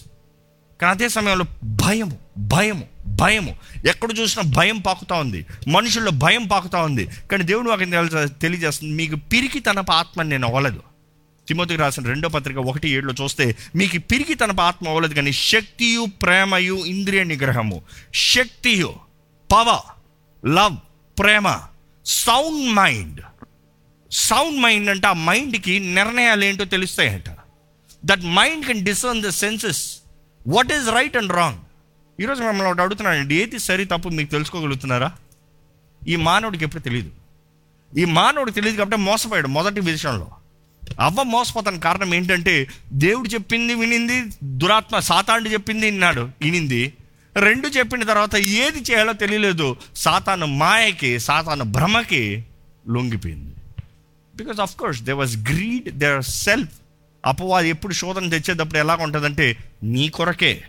కానీ 0.81 0.91
అదే 0.91 1.09
సమయంలో 1.09 1.45
భయము 1.65 2.19
భయము 2.39 2.89
భయము. 3.07 3.57
ఎక్కడ 3.89 4.09
చూసినా 4.19 4.53
భయం 4.57 4.79
పాకుతూ 4.79 5.15
ఉంది. 5.15 5.47
మనుషుల్లో 5.69 6.11
భయం 6.11 6.47
పాకుతూ 6.47 6.79
ఉంది. 6.79 7.07
కానీ 7.07 7.43
దేవుడు 7.43 7.71
వాకి 7.71 7.85
తెలియజేస్తుంది 8.41 8.95
మీకు 8.95 9.17
పిరికి 9.17 9.61
తన 9.61 9.85
ఆత్మ 9.93 10.23
నేను 10.23 10.47
అవ్వలేదు. 10.47 10.83
తిమోతికి 11.49 11.81
రాసిన 11.81 12.05
రెండో 12.05 12.29
పత్రిక 12.29 12.59
ఒకటి 12.59 12.89
ఏడులో 12.89 13.15
చూస్తే 13.25 13.57
మీకు 13.77 13.99
పిరికి 13.99 14.35
తన 14.35 14.61
ఆత్మ 14.61 14.89
అవ్వలేదు 14.89 15.15
కానీ 15.15 15.33
శక్తియు 15.33 16.07
ప్రేమయు 16.23 16.75
ఇంద్రియ 16.75 17.25
నిగ్రహము. 17.25 17.83
శక్తియు 18.15 18.95
పవర్ 19.53 20.01
లవ్ 20.47 20.77
ప్రేమ 21.19 21.59
సౌండ్ 22.07 22.75
మైండ్. 22.75 23.21
సౌండ్ 24.13 24.61
మైండ్ 24.61 24.91
అంటే 24.91 25.07
ఆ 25.07 25.13
మైండ్కి 25.13 25.79
నిర్ణయాలు 25.79 26.45
ఏంటో 26.45 26.65
తెలుస్తాయంట. 26.65 27.25
That 28.05 28.25
mind 28.25 28.67
can 28.67 28.85
discern 28.85 29.23
the 29.23 29.29
senses. 29.29 30.00
What 30.49 30.73
is 30.73 30.89
right 30.89 31.17
and 31.17 31.33
wrong 31.33 31.59
ఈరోజు 32.21 32.43
మిమ్మల్ని 32.43 32.69
ఒకటి 32.69 32.83
అడుగుతున్నానండి 32.83 33.35
ఏది 33.35 33.59
సరి 33.59 33.85
తప్పు 33.85 34.09
మీకు 34.09 34.31
తెలుసుకోగలుగుతున్నారా? 34.31 35.13
ఈ 36.09 36.17
మానవుడికి 36.17 36.65
ఎప్పుడు 36.65 36.83
తెలియదు 36.83 37.11
ఈ 37.99 38.05
మానవుడు 38.05 38.51
తెలియదు 38.51 38.77
కాబట్టి 38.77 38.99
మోసపోయాడు 38.99 39.49
మొదటి 39.49 39.81
విషయంలో. 39.81 40.31
అవ్వ 41.01 41.23
మోసపోతానికి 41.23 41.83
కారణం 41.83 42.15
ఏంటంటే 42.15 42.67
దేవుడు 42.93 43.29
చెప్పింది 43.29 43.75
వినింది 43.75 44.25
దురాత్మ 44.45 44.99
సాతాండు 44.99 45.49
చెప్పింది 45.49 45.87
విన్నాడు 45.87 46.21
వినింది. 46.21 46.93
రెండు 47.37 47.69
చెప్పిన 47.69 48.05
తర్వాత 48.05 48.37
ఏది 48.37 48.93
చేయాలో 48.93 49.13
తెలియలేదు 49.13 49.77
సాతాను 49.97 50.47
మాయకి 50.47 51.19
సాతాను 51.19 51.65
భ్రమకి 51.65 52.45
లొంగిపోయింది. 52.89 53.55
Because 54.37 54.61
of 54.61 54.77
course 54.77 55.03
they 55.03 55.13
was 55.13 55.37
greed 55.37 55.91
their 55.91 56.25
self 56.25 56.73
అపవాది 57.27 57.69
ఎప్పుడు 57.69 57.93
శోధన 57.93 58.29
తెచ్చేటప్పుడు 58.29 58.79
ఎలా 58.79 58.97
ఉంటుందంటే 58.97 59.57
నీ 59.83 60.09
కొరకే 60.09 60.63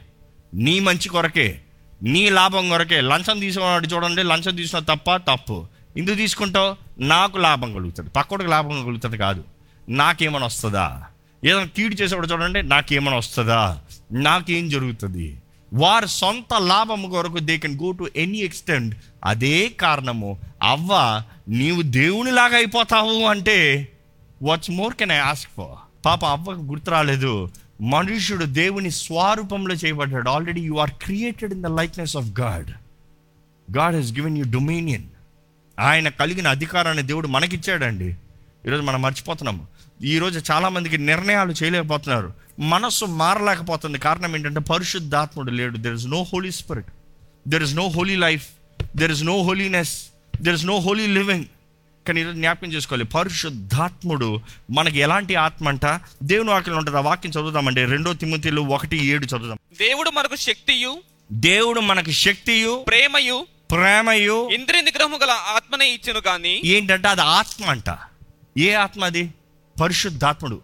నీ 0.54 0.80
మంచి 0.80 1.10
కొరకే 1.10 1.62
నీ 2.04 2.30
లాభం 2.30 2.70
కొరకే 2.70 3.02
లంచం 3.02 3.40
తీసుకున్నాడు 3.40 3.88
చూడండి 3.88 4.24
లంచం 4.24 4.56
తీసుకున్న 4.56 4.94
తప్ప 4.94 5.16
తప్పు. 5.16 5.68
ఎందుకు 5.98 6.16
తీసుకుంటావు? 6.16 6.76
నాకు 7.00 7.38
లాభం 7.38 7.74
కలుగుతుంది. 7.74 8.10
పక్కోడికి 8.10 8.50
లాభం 8.50 8.86
కలుగుతుంది 8.86 9.18
కాదు. 9.18 9.44
నాకేమైనా 9.90 10.46
వస్తుందా? 10.46 11.04
ఏదైనా 11.46 11.66
కీడు 11.66 11.96
చేసేవాడు 11.96 12.28
చూడండి 12.28 12.64
నాకేమైనా 12.64 13.18
వస్తుందా? 13.18 13.82
నాకేం 14.12 14.70
జరుగుతుంది? 14.70 15.38
వారి 15.74 16.08
సొంత 16.08 16.54
లాభం 16.58 17.10
కొరకు 17.10 17.40
they 17.40 17.58
can 17.58 17.80
go 17.84 17.92
to 17.92 18.10
any 18.16 18.38
extent 18.38 18.96
అదే 19.26 19.70
కారణము. 19.70 20.40
అవ్వ 20.64 21.22
నీవు 21.48 21.82
దేవునిలాగా 21.82 22.56
అయిపోతావు 22.56 23.24
అంటే 23.24 23.88
what's 24.42 24.72
more 24.72 24.96
can 24.96 25.12
I 25.12 25.18
ask 25.18 25.52
for 25.58 25.91
పాప 26.06 26.26
అవ్వకు 26.26 26.60
గుర్తు 26.60 26.92
రాలేదు 26.92 27.50
మనుష్యుడు 27.82 28.46
దేవుని 28.46 28.92
స్వరూపంలో 28.92 29.76
చేయబడ్డాడు. 29.76 30.30
Already 30.30 30.62
you 30.62 30.76
are 30.76 30.90
created 30.90 31.54
in 31.54 31.64
the 31.64 31.66
likeness 31.66 32.18
of 32.18 32.40
God 32.40 32.70
God 33.78 33.96
he's 33.96 34.14
given 34.14 34.38
you 34.38 34.44
dominion 34.52 35.04
ఆయన 35.80 36.10
కలిగిన 36.10 36.48
అధికారాన్ని 36.48 37.04
దేవుడు 37.04 37.28
మనకిచ్చాడండి. 37.28 38.16
ఈరోజు 38.68 38.82
మనం 38.82 39.02
మర్చిపోతున్నాము 39.02 39.68
ఈరోజు 40.04 40.52
చాలామందికి 40.52 40.98
నిర్ణయాలు 40.98 41.52
చేయలేకపోతున్నారు. 41.52 42.34
మనస్సు 42.60 43.06
మారలేకపోతుంది. 43.06 43.98
కారణం 43.98 44.36
ఏంటంటే 44.36 44.60
పరిశుద్ధాత్ముడు 44.60 45.52
లేడు. 45.52 45.78
There 45.78 45.94
is 45.94 46.08
no 46.08 46.24
Holy 46.34 46.52
Spirit 46.52 46.86
there 47.48 47.64
is 47.64 47.76
no 47.76 47.88
holy 47.88 48.16
life 48.16 48.48
there 48.98 49.12
is 49.12 49.24
no 49.24 49.44
holiness 49.44 49.94
there 50.42 50.56
is 50.56 50.66
no 50.66 50.80
holy 50.80 51.08
living 51.08 51.46
కానీ 52.08 52.22
ఈరోజు 52.22 52.36
జ్ఞాపకం 52.36 52.74
చేసుకోవాలి. 52.74 53.06
పరిశుద్ధాత్ముడు 53.06 54.40
మనకి 54.72 55.00
ఎలాంటి 55.00 55.36
ఆత్మ 55.36 55.68
అంట? 55.68 55.86
దేవుని 56.24 56.50
వాక్యం 56.50 56.78
ఉంటుంది. 56.78 56.98
ఆ 56.98 57.02
వాక్యం 57.02 57.32
చదువుదామండి. 57.32 57.86
రెండో 57.86 58.14
తిమ్మతిలు 58.14 58.62
ఒకటి 58.62 59.06
ఏడు 59.06 59.26
చదువుదాం. 59.26 59.58
దేవుడు 59.80 60.10
మనకు 60.10 60.36
శక్తియు 60.36 61.02
దేవుడు 61.32 61.80
మనకి 61.80 62.14
శక్తియు 62.14 62.86
ప్రేమయు 62.88 63.48
ప్రేమయు. 63.72 64.50
ఇంద్రియ 64.50 64.82
నిగ్రహము 64.82 65.18
గల 65.18 65.30
ఆత్మనే 65.30 65.90
ఇచ్చును 65.90 66.22
గాని 66.28 66.62
ఏంటంటే 66.66 67.08
అది 67.08 67.22
ఆత్మ 67.22 67.66
అంట. 67.66 67.98
ఏ 68.58 68.74
ఆత్మ 68.74 69.06
అది? 69.06 69.34
పరిశుద్ధాత్ముడు. 69.82 70.62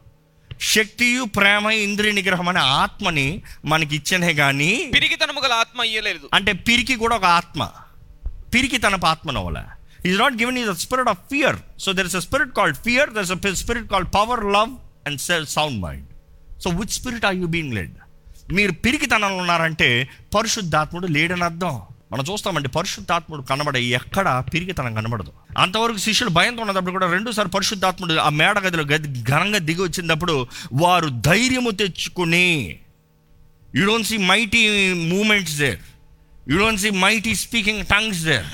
శక్తియు 0.62 1.24
ప్రేమ 1.24 1.70
ఇంద్రియ 1.70 2.12
నిగ్రహం 2.12 2.50
అనే 2.50 2.60
ఆత్మని 2.60 3.41
మనకి 3.65 3.96
ఇచ్చనే 3.96 4.34
కానీ 4.34 4.91
పిరిగితనము 4.94 5.39
గల 5.39 5.51
ఆత్మ 5.51 5.84
ఇయ్యలేదు. 5.84 6.29
అంటే 6.34 6.53
పిరికి 6.53 6.96
కూడా 6.96 7.15
ఒక 7.15 7.25
ఆత్మ. 7.25 7.70
పిరికి 8.53 8.77
తన 8.77 9.00
ఆత్మను 9.06 9.46
వల్ల 9.46 9.65
is 10.07 10.17
not 10.23 10.35
given 10.41 10.57
is 10.63 10.69
a 10.69 10.77
spirit 10.85 11.11
of 11.13 11.21
fear 11.33 11.57
so 11.85 11.91
there 11.99 12.09
is 12.11 12.17
a 12.21 12.23
spirit 12.27 12.53
called 12.59 12.77
fear 12.87 13.11
there 13.15 13.25
is 13.27 13.33
a 13.37 13.39
spirit 13.63 13.89
called 13.93 14.09
power 14.19 14.43
love 14.57 14.71
and 15.07 15.21
self 15.27 15.47
sound 15.57 15.77
mind 15.85 16.07
so 16.63 16.69
which 16.79 16.93
spirit 16.99 17.25
are 17.25 17.35
you 17.35 17.47
being 17.55 17.73
led 17.73 17.95
మీరు 18.57 18.73
పిరికితనంలో 18.85 19.39
ఉన్నారంటే 19.43 19.87
పరిశుద్ధాత్ముడు 20.35 21.07
లేడని 21.07 21.43
అర్థం. 21.43 21.73
మనం 22.11 22.23
చూస్తామండి 22.29 22.69
పరిశుద్ధాత్ముడు 22.75 23.41
కనబడే 23.41 23.79
ఎక్కడ 23.97 24.27
పిరికితనం 24.53 24.93
కనబడదు. 24.95 25.31
అంతవరకు 25.63 25.97
శిష్యులు 25.97 26.29
భయంతో 26.29 26.61
ఉన్నప్పుడు 26.61 26.93
కూడా 26.97 27.07
రెండోసారి 27.15 27.49
పరిశుద్ధాత్ముడు 27.55 28.13
ఆ 28.25 28.29
మేడ 28.39 28.57
గదిలో 28.65 28.83
గది 28.83 29.07
ఘనంగా 29.31 29.59
దిగి 29.67 29.81
వచ్చినప్పుడు 29.81 30.35
వారు 30.83 31.09
ధైర్యము 31.29 31.71
తెచ్చుకుని 31.81 32.45
you 33.75 33.83
don't 33.85 34.07
see 34.07 34.17
mighty 34.31 34.61
moments 35.13 35.57
there 35.63 35.81
you 36.49 36.57
don't 36.63 36.81
see 36.81 36.91
mighty 37.05 37.33
speaking 37.45 37.83
tongues 37.85 38.23
there 38.25 38.49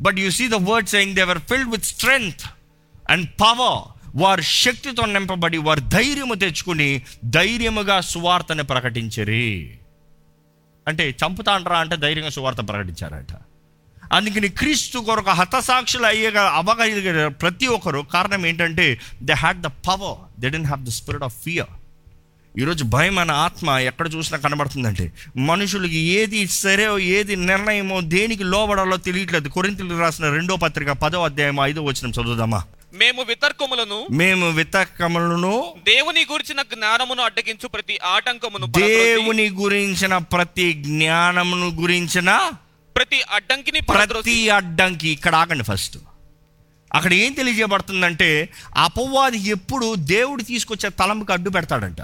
but 0.00 0.18
you 0.18 0.30
see 0.30 0.48
the 0.48 0.54
word 0.54 0.88
saying 0.88 1.14
they 1.14 1.22
were 1.22 1.38
filled 1.38 1.70
with 1.70 1.84
strength 1.84 2.46
and 3.10 3.28
power 3.40 3.94
వారు 4.16 4.40
శక్తితో 4.40 5.06
నింపబడి 5.06 5.58
వారు 5.58 5.80
ధైర్యము 5.80 6.34
తెచ్చుకుని 6.34 7.02
ధైర్యముగా 7.24 8.00
సువార్తను 8.00 8.64
ప్రకటించరి. 8.64 9.78
అంటే 10.88 11.14
చంపుతాండ్రా 11.24 11.78
అంటే 11.78 11.96
ధైర్యంగా 11.96 12.28
సువార్త 12.28 12.58
ప్రకటించారట. 12.58 13.34
అందుకని 14.12 14.48
క్రీస్తు 14.48 14.98
కొరకు 14.98 15.30
హతసాక్షులు 15.30 16.06
అయ్యే 16.06 16.28
అవగాహన 16.38 17.26
ప్రతి 17.26 17.66
ఒక్కరు. 17.66 18.06
కారణం 18.12 18.46
ఏంటంటే 18.46 19.00
they 19.22 19.32
had 19.32 19.62
the 19.62 19.66
power 19.66 20.40
they 20.40 20.48
didn't 20.48 20.66
have 20.66 20.86
the 20.86 20.88
spirit 20.88 21.24
of 21.24 21.34
fear 21.44 21.83
ఈరోజు 22.58 22.84
భయం 22.84 23.18
అనే 23.18 23.32
ఆత్మ 23.32 23.70
ఎక్కడ 23.70 24.14
చూసినా 24.14 24.38
కనబడుతుందంటే 24.38 25.12
మనుషులకి 25.36 25.96
ఏది 25.96 26.46
సరే 26.46 27.02
ఏది 27.02 27.36
నిర్ణయమో 27.36 28.00
దేనికి 28.00 28.44
లోబడాలో 28.44 28.96
తెలియట్లేదు. 28.96 29.48
కొరింతలు 29.48 29.98
రాసిన 30.00 30.30
రెండో 30.30 30.56
పత్రిక 30.56 30.90
పదో 30.90 31.24
అధ్యాయం 31.24 31.58
ఐదో 31.60 31.82
వచ్చిన 31.82 32.10
చదువుదామా? 32.10 32.64
మేము 32.94 33.22
వితర్కములను 33.22 34.06
మేము 34.10 34.50
వితకములను 34.50 35.74
దేవుని 35.84 36.26
గురించిన 36.32 36.62
జ్ఞానమును 36.62 37.22
అడ్డగించు 37.22 37.68
ప్రతి 37.68 37.98
ఆటంకమును 38.04 38.66
దేవుని 38.66 39.50
గురించిన 39.50 40.18
ప్రతి 40.18 40.72
జ్ఞానమును 40.72 41.68
గురించిన 41.68 42.50
ప్రతి 42.96 43.22
అడ్డంకిని 43.22 43.80
ప్రతి 43.80 44.50
అడ్డంకి 44.50 45.08
ఇక్కడ 45.08 45.34
ఆగండి 45.34 45.64
ఫస్ట్. 45.64 45.98
అక్కడ 46.92 47.12
ఏం 47.12 47.32
తెలియజేయబడుతుందంటే 47.32 48.48
అపవాది 48.76 49.38
ఎప్పుడు 49.38 49.94
దేవుడు 49.94 50.42
తీసుకొచ్చే 50.42 50.88
తలంపుకి 50.90 51.32
అడ్డు 51.32 51.50
పెడతాడంట. 51.50 52.02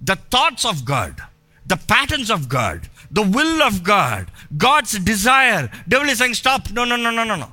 The 0.00 0.14
thoughts 0.30 0.66
of 0.66 0.82
God 0.90 1.18
the 1.64 1.76
patterns 1.88 2.30
of 2.30 2.46
God 2.54 2.82
the 3.12 3.22
will 3.36 3.62
of 3.62 3.80
God 3.88 4.28
God's 4.64 4.96
desire 5.02 5.64
devil 5.88 6.10
is 6.10 6.22
stop 6.34 6.68
no 6.72 6.84
no 6.84 6.96
no 6.96 7.24
no 7.24 7.36
no 7.36 7.50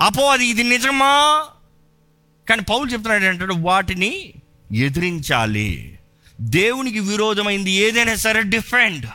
అపవాది 0.00 0.44
ఇది 0.46 0.62
నిజమా 0.62 1.14
కానీ 2.46 2.62
పౌలు 2.62 2.86
చెప్తున్నాడు 2.92 3.24
ఏంటంటే 3.24 3.56
వాటిని 3.62 4.12
ఎదిరించాలి 4.84 5.70
దేవునికి 6.38 7.00
విరోధమైంది 7.00 7.72
ఏదైనా 7.86 8.14
సరే 8.16 8.42
defend 8.42 9.06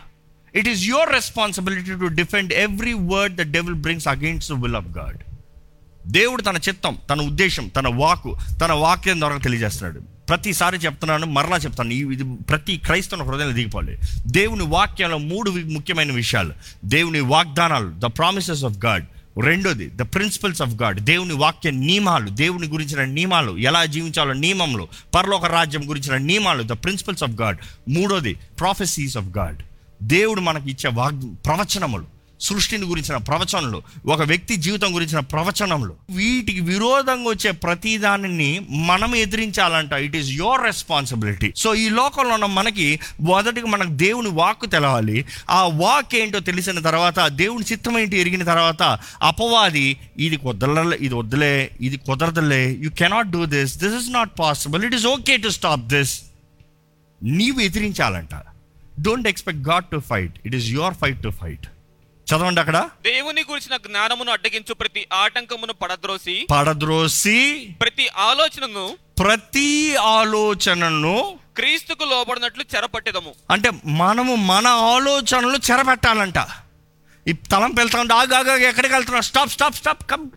it 0.54 0.68
is 0.68 0.82
your 0.84 1.10
responsibility 1.10 1.94
to 2.04 2.10
defend 2.14 2.52
every 2.54 2.94
word 3.14 3.36
the 3.36 3.46
devil 3.52 3.76
brings 3.76 4.08
against 4.08 4.48
the 4.52 4.58
will 4.64 4.76
of 4.76 4.90
God 4.98 5.22
దేవుడు 6.08 6.42
తన 6.42 6.58
చిత్తం 6.58 6.98
తన 7.10 7.22
ఉద్దేశం 7.22 7.68
తన 7.68 7.88
వాకు 7.88 8.38
తన 8.62 8.72
వాక్యం 8.72 9.20
ద్వారా 9.20 9.38
తెలియజేస్తున్నాడు. 9.38 10.00
ప్రతిసారి 10.30 10.78
చెప్తున్నాను 10.78 11.26
మరలా 11.26 11.58
చెప్తాను. 11.58 11.90
ఈ 11.90 12.00
ఇది 12.00 12.24
ప్రతి 12.24 12.78
క్రైస్తవ 12.78 13.24
హృదయంలో 13.24 13.54
దిగిపోవాలి. 13.54 13.98
దేవుని 14.28 14.64
వాక్యంలో 14.64 15.18
మూడు 15.18 15.52
ముఖ్యమైన 15.52 16.12
విషయాలు. 16.12 16.54
దేవుని 16.86 17.20
వాగ్దానాలు 17.20 17.94
ద 17.98 18.06
ప్రామిసెస్ 18.06 18.64
ఆఫ్ 18.64 18.86
గాడ్ 18.86 19.06
రెండోది 19.44 19.88
ద 19.88 20.02
ప్రిన్సిపల్స్ 20.02 20.62
ఆఫ్ 20.62 20.82
గాడ్ 20.82 21.00
దేవుని 21.00 21.34
వాక్య 21.34 21.72
నియమాలు 21.72 22.30
దేవుని 22.30 22.68
గురించిన 22.68 23.04
నియమాలు 23.04 23.58
ఎలా 23.58 23.86
జీవించాలో 23.86 24.34
నియమములు 24.34 24.88
పరలోక 25.16 25.46
రాజ్యం 25.46 25.90
గురించిన 25.90 26.18
నియమాలు 26.18 26.64
ద 26.64 26.72
ప్రిన్సిపల్స్ 26.72 27.24
ఆఫ్ 27.24 27.32
గాడ్ 27.32 27.58
మూడోది 27.90 28.34
ప్రాఫెసీస్ 28.34 29.18
ఆఫ్ 29.18 29.38
గాడ్ 29.38 29.58
దేవుడు 30.04 30.42
మనకి 30.42 30.72
ఇచ్చే 30.72 30.90
వాగ్ 30.94 31.46
ప్రవచనములు. 31.46 32.15
సృష్టిని 32.48 32.86
గురించిన 32.92 33.18
ప్రవచనలు 33.30 33.80
ఒక 34.14 34.22
వ్యక్తి 34.32 34.56
జీవితం 34.66 34.90
గురించిన 34.96 35.20
ప్రవచనములు. 35.34 35.94
వీటికి 36.18 36.62
విరోధంగా 36.72 37.28
వచ్చే 37.34 37.52
ప్రతి 37.66 37.94
దానిని 38.06 38.50
మనం 38.90 39.12
ఎదిరించాలంట. 39.24 39.94
It 40.06 40.16
is 40.22 40.30
your 40.40 40.64
responsibility 40.70 41.50
so 41.64 41.70
ఈ 41.84 41.86
లోకంలో 42.00 42.34
ఉన్న 42.38 42.50
మనకి 42.60 42.88
మొదటిగా 43.30 43.70
మనకు 43.76 43.94
దేవుని 44.04 44.32
వాక్కు 44.42 44.68
తెలవాలి. 44.76 45.18
ఆ 45.50 45.62
వాక్ 45.84 46.16
ఏంటో 46.22 46.40
తెలిసిన 46.50 46.80
తర్వాత 46.90 47.20
దేవుని 47.42 47.68
చిత్తం 47.72 47.98
ఏంటి 48.02 48.22
ఎరిగిన 48.24 48.44
తర్వాత 48.52 48.84
అపవాది 49.30 49.88
ఇది 50.26 50.38
కుదరలే 50.46 50.98
ఇది 51.08 51.16
వద్దులే 51.22 51.54
ఇది 51.88 51.98
కుదరదులే 52.08 52.64
you 52.84 52.92
cannot 53.02 53.32
do 53.36 53.44
this 53.56 53.76
this 53.84 53.96
is 54.02 54.10
not 54.18 54.34
possible 54.44 54.84
it 54.90 54.98
is 55.00 55.08
okay 55.16 55.36
to 55.46 55.52
stop 55.60 55.86
this 55.96 56.14
నీవు 57.22 57.60
ఎదిరించాలంట. 57.68 58.36
Don't 59.06 59.28
expect 59.32 59.64
God 59.70 59.88
to 59.94 60.00
fight 60.10 60.36
it 60.48 60.56
is 60.60 60.68
your 60.78 60.96
fight 61.02 61.22
to 61.28 61.32
fight 61.42 61.66
చదవండి 62.26 62.60
అక్కడ. 62.62 62.90
దేవుని 63.04 63.42
గురించిన 63.42 63.78
జ్ఞానమును 63.78 64.32
అడ్డగించు 64.32 64.74
ప్రతి 64.74 65.08
ఆటంకమును 65.14 65.74
పడద్రోసి 65.74 66.48
పడద్రోసి 66.52 67.70
ప్రతి 67.82 68.08
ఆలోచనను 68.08 68.98
ప్రతి 69.20 69.96
ఆలోచనను 69.96 71.40
క్రీస్తుకు 71.58 72.04
లోబడినట్లు 72.04 72.66
చెరపట్టెదము. 72.76 73.36
అంటే 73.52 73.72
మనము 73.86 74.36
మన 74.36 74.68
ఆలోచనలు 74.68 75.58
చెరబెట్టాలంట 75.72 76.48
ఈ 77.28 77.32
తలంపు 77.32 77.80
వెళ్తా 77.80 78.00
ఉంటే 78.00 78.14
ఆగు 78.14 78.34
ఆగు 78.34 78.50
ఆగు, 78.50 78.60
ఎక్కడికి 78.60 78.94
వెళ్తున్నావు? 78.94 79.22
Stop 79.22 79.50
stop 79.50 79.76
stop 79.76 80.12
come. 80.12 80.30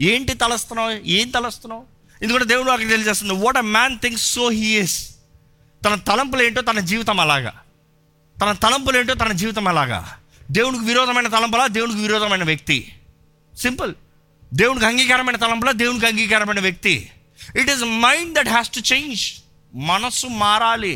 ఏంటి 0.00 0.34
తలస్తున్నావు? 0.34 0.90
ఏం 0.90 1.28
తలస్తున్నావు? 1.28 1.84
ఎందుకంటే 2.22 2.44
దేవుడు 2.44 2.70
అక్కడ 2.70 2.88
తెలియజేస్తుంది 2.88 3.34
what 3.34 3.56
a 3.56 3.60
man 3.60 3.98
thinks 3.98 4.34
so 4.34 4.48
he is 4.48 5.16
తన 5.84 5.94
తలంపులు 5.94 6.42
ఏంటో 6.42 6.60
తన 6.60 6.80
జీవితం 6.80 7.20
అలాగా. 7.20 7.52
తన 8.42 8.52
తలంపులు 8.52 8.98
ఏంటో 8.98 9.14
తన 9.14 9.32
జీవితం 9.32 9.68
అలాగా. 9.68 10.16
దేవునికి 10.52 10.84
విరోధమైన 10.84 11.28
తలంపులా 11.28 11.66
దేవునికి 11.66 12.00
విరోధమైన 12.00 12.44
వ్యక్తి. 12.44 12.78
సింపుల్ 13.58 13.94
దేవునికి 14.54 14.86
అంగీకారమైన 14.86 15.36
తలంపులా 15.36 15.72
దేవునికి 15.72 16.06
అంగీకారమైన 16.06 16.60
వ్యక్తి. 16.60 17.10
It 17.60 17.70
is 17.70 17.84
mind 17.84 18.34
that 18.34 18.48
has 18.48 18.70
to 18.70 18.94
change 18.94 19.22
మనస్సు 19.74 20.26
మారాలి. 20.26 20.94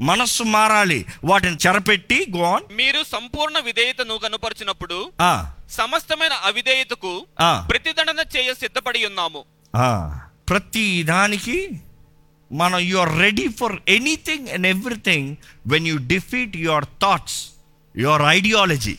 మనస్సు 0.00 0.42
మారాలి. 0.42 1.04
వాటిని 1.24 1.56
చెరపెట్టి 1.66 2.26
గోన్ 2.36 2.62
మీరు 2.72 3.02
సంపూర్ణ 3.12 3.58
విధేయతను 3.58 4.18
కనుపరిచినప్పుడు 4.18 5.12
సమస్తమైన 5.70 6.32
అవిధేయతకు 6.32 7.26
ప్రతిదండన 7.70 8.24
చేయ 8.36 8.54
సిద్ధపడి 8.54 9.06
ఉన్నాము. 9.06 9.44
ప్రతి 10.48 11.02
దానికి 11.02 11.58
మనం 12.52 12.78
you 12.78 12.96
are 12.98 13.18
ready 13.18 13.48
for 13.48 13.76
anything 13.88 14.48
and 14.48 14.66
everything 14.66 15.36
when 15.66 15.86
you 15.86 15.96
defeat 15.96 16.56
your 16.56 16.84
thoughts 17.02 17.38
your 17.98 18.22
ideology 18.22 18.96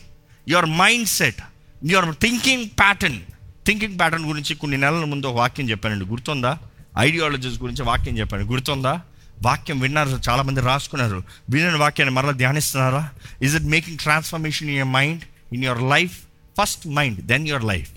your 0.48 0.66
mindset 1.08 1.42
your 1.84 2.14
thinking 2.14 2.66
pattern 2.66 3.20
thinking 3.66 3.98
pattern 3.98 4.26
గురించి 4.26 4.54
కొన్ని 4.54 4.78
నెలల 4.78 5.04
ముందు 5.04 5.26
ఒక 5.26 5.36
వాక్యం 5.36 5.70
చెప్పానండి. 5.70 6.04
గుర్తుందా? 6.04 6.58
ఐడియాలజీస్ 6.98 7.60
గురించి 7.60 7.84
వాక్యం 7.84 8.18
చెప్పాను. 8.18 8.44
గుర్తుందా? 8.44 9.00
వాక్యం 9.42 9.80
విన్నారు. 9.80 10.20
చాలా 10.28 10.42
మంది 10.42 10.60
రాసుకున్నారు. 10.60 11.22
వినిన 11.50 11.76
వాక్యాన్ని 11.76 12.14
మరలా 12.14 12.30
ధ్యానిస్తున్నారా? 12.30 13.10
Is 13.42 13.54
it 13.54 13.64
making 13.64 13.98
transformation 13.98 14.70
in 14.70 14.78
your 14.78 14.86
mind 14.86 15.22
in 15.52 15.64
your 15.64 15.82
life 15.82 16.18
first 16.60 16.88
mind 16.88 17.20
then 17.20 17.48
your 17.48 17.64
life 17.64 17.90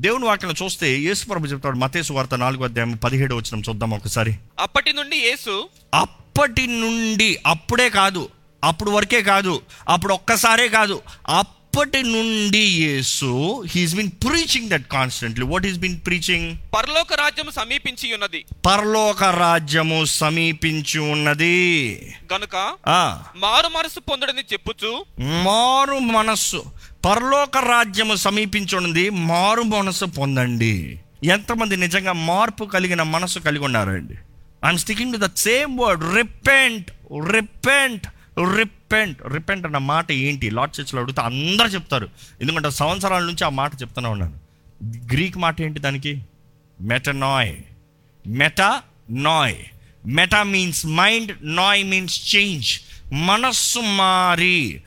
దేవుని 0.00 0.24
వాక్యం 0.24 0.54
చూస్తే 0.62 0.98
యేసు 0.98 1.26
ప్రభు 1.26 1.46
చెప్తాడు. 1.46 1.76
మతేసు 1.76 2.12
వార్త 2.12 2.34
నాలుగో 2.34 2.64
అధ్యాయం 2.64 2.92
పదిహేడు 2.92 3.34
వచ్చిన 3.34 3.62
చూద్దాం 3.68 3.94
ఒకసారి. 3.94 4.38
అప్పటి 4.60 4.92
నుండి 4.92 5.16
యేసు 5.16 5.68
అప్పటి 5.94 6.66
నుండి 6.66 7.38
అప్పుడే 7.46 7.88
కాదు. 7.88 8.28
అప్పుడు 8.64 8.90
వరకే 8.90 9.22
కాదు 9.22 9.62
అప్పుడు 9.88 10.14
ఒక్కసారే 10.14 10.68
కాదు. 10.68 11.02
అప్పటి 11.28 12.02
నుండి 12.02 12.58
యేసు 12.58 13.62
he's 13.66 13.94
been 13.94 14.10
preaching 14.10 14.70
that 14.70 14.88
constantly 14.92 15.44
what 15.44 15.66
is 15.66 15.78
been 15.78 16.00
preaching 16.06 16.56
పరలోక 16.76 17.14
రాజ్యం 17.14 17.50
సమీపించి 17.50 18.14
ఉన్నది. 18.14 18.44
పరలోక 18.66 19.24
రాజ్యము 19.24 20.04
సమీపించి 20.04 21.00
ఉన్నది. 21.00 21.94
గనుక 22.34 22.72
ఆ. 22.88 23.22
మారు 23.36 23.68
మనసు 23.78 24.00
పొందడని 24.00 24.42
చెప్పుచు 24.52 25.04
మారు 25.20 25.98
మనస్సు 25.98 26.64
పరలోక 27.04 27.58
రాజ్యము 27.58 28.14
సమీపించి 28.14 28.76
ఉన్నది. 28.76 29.10
మారు 29.10 29.62
మనస్సు 29.62 30.04
పొందండి. 30.04 31.00
ఎంతమంది 31.24 31.76
నిజంగా 31.76 32.12
మార్పు 32.12 32.64
కలిగిన 32.64 33.02
మనసు 33.02 33.38
కలిగి 33.38 33.64
ఉన్నారండి. 33.64 34.14
I'm 34.66 34.78
sticking 34.78 35.12
to 35.12 35.18
the 35.26 35.28
same 35.36 35.78
word 35.78 36.14
repent 36.14 36.90
repent 37.32 38.06
repent 38.38 39.18
repent 39.32 39.66
అన్న 39.66 39.78
మాట 39.78 40.12
ఏంటి? 40.12 40.50
లార్డ్ 40.50 40.80
చర్చ్లో 40.80 41.02
అడిగితే 41.02 41.20
అందరూ 41.20 41.68
చెప్తారు. 41.68 42.08
ఎందుకంటే 42.40 42.70
సంవత్సరాల 42.70 43.22
నుంచి 43.22 43.44
ఆ 43.44 43.48
మాట 43.48 43.74
చెప్తూనే 43.82 44.08
ఉన్నాను. 44.08 44.40
గ్రీక్ 45.12 45.36
మాట 45.36 45.60
ఏంటి 45.60 45.80
దానికి? 45.80 46.22
Metanoia. 46.80 47.56
Meta 48.26 48.82
noia 49.10 49.56
meta 50.06 50.42
means 50.42 50.86
mind 50.86 51.32
noia 51.42 51.84
means 51.84 52.36
change 52.36 52.80
మనస్సు 53.12 53.78
మారి 53.78 54.82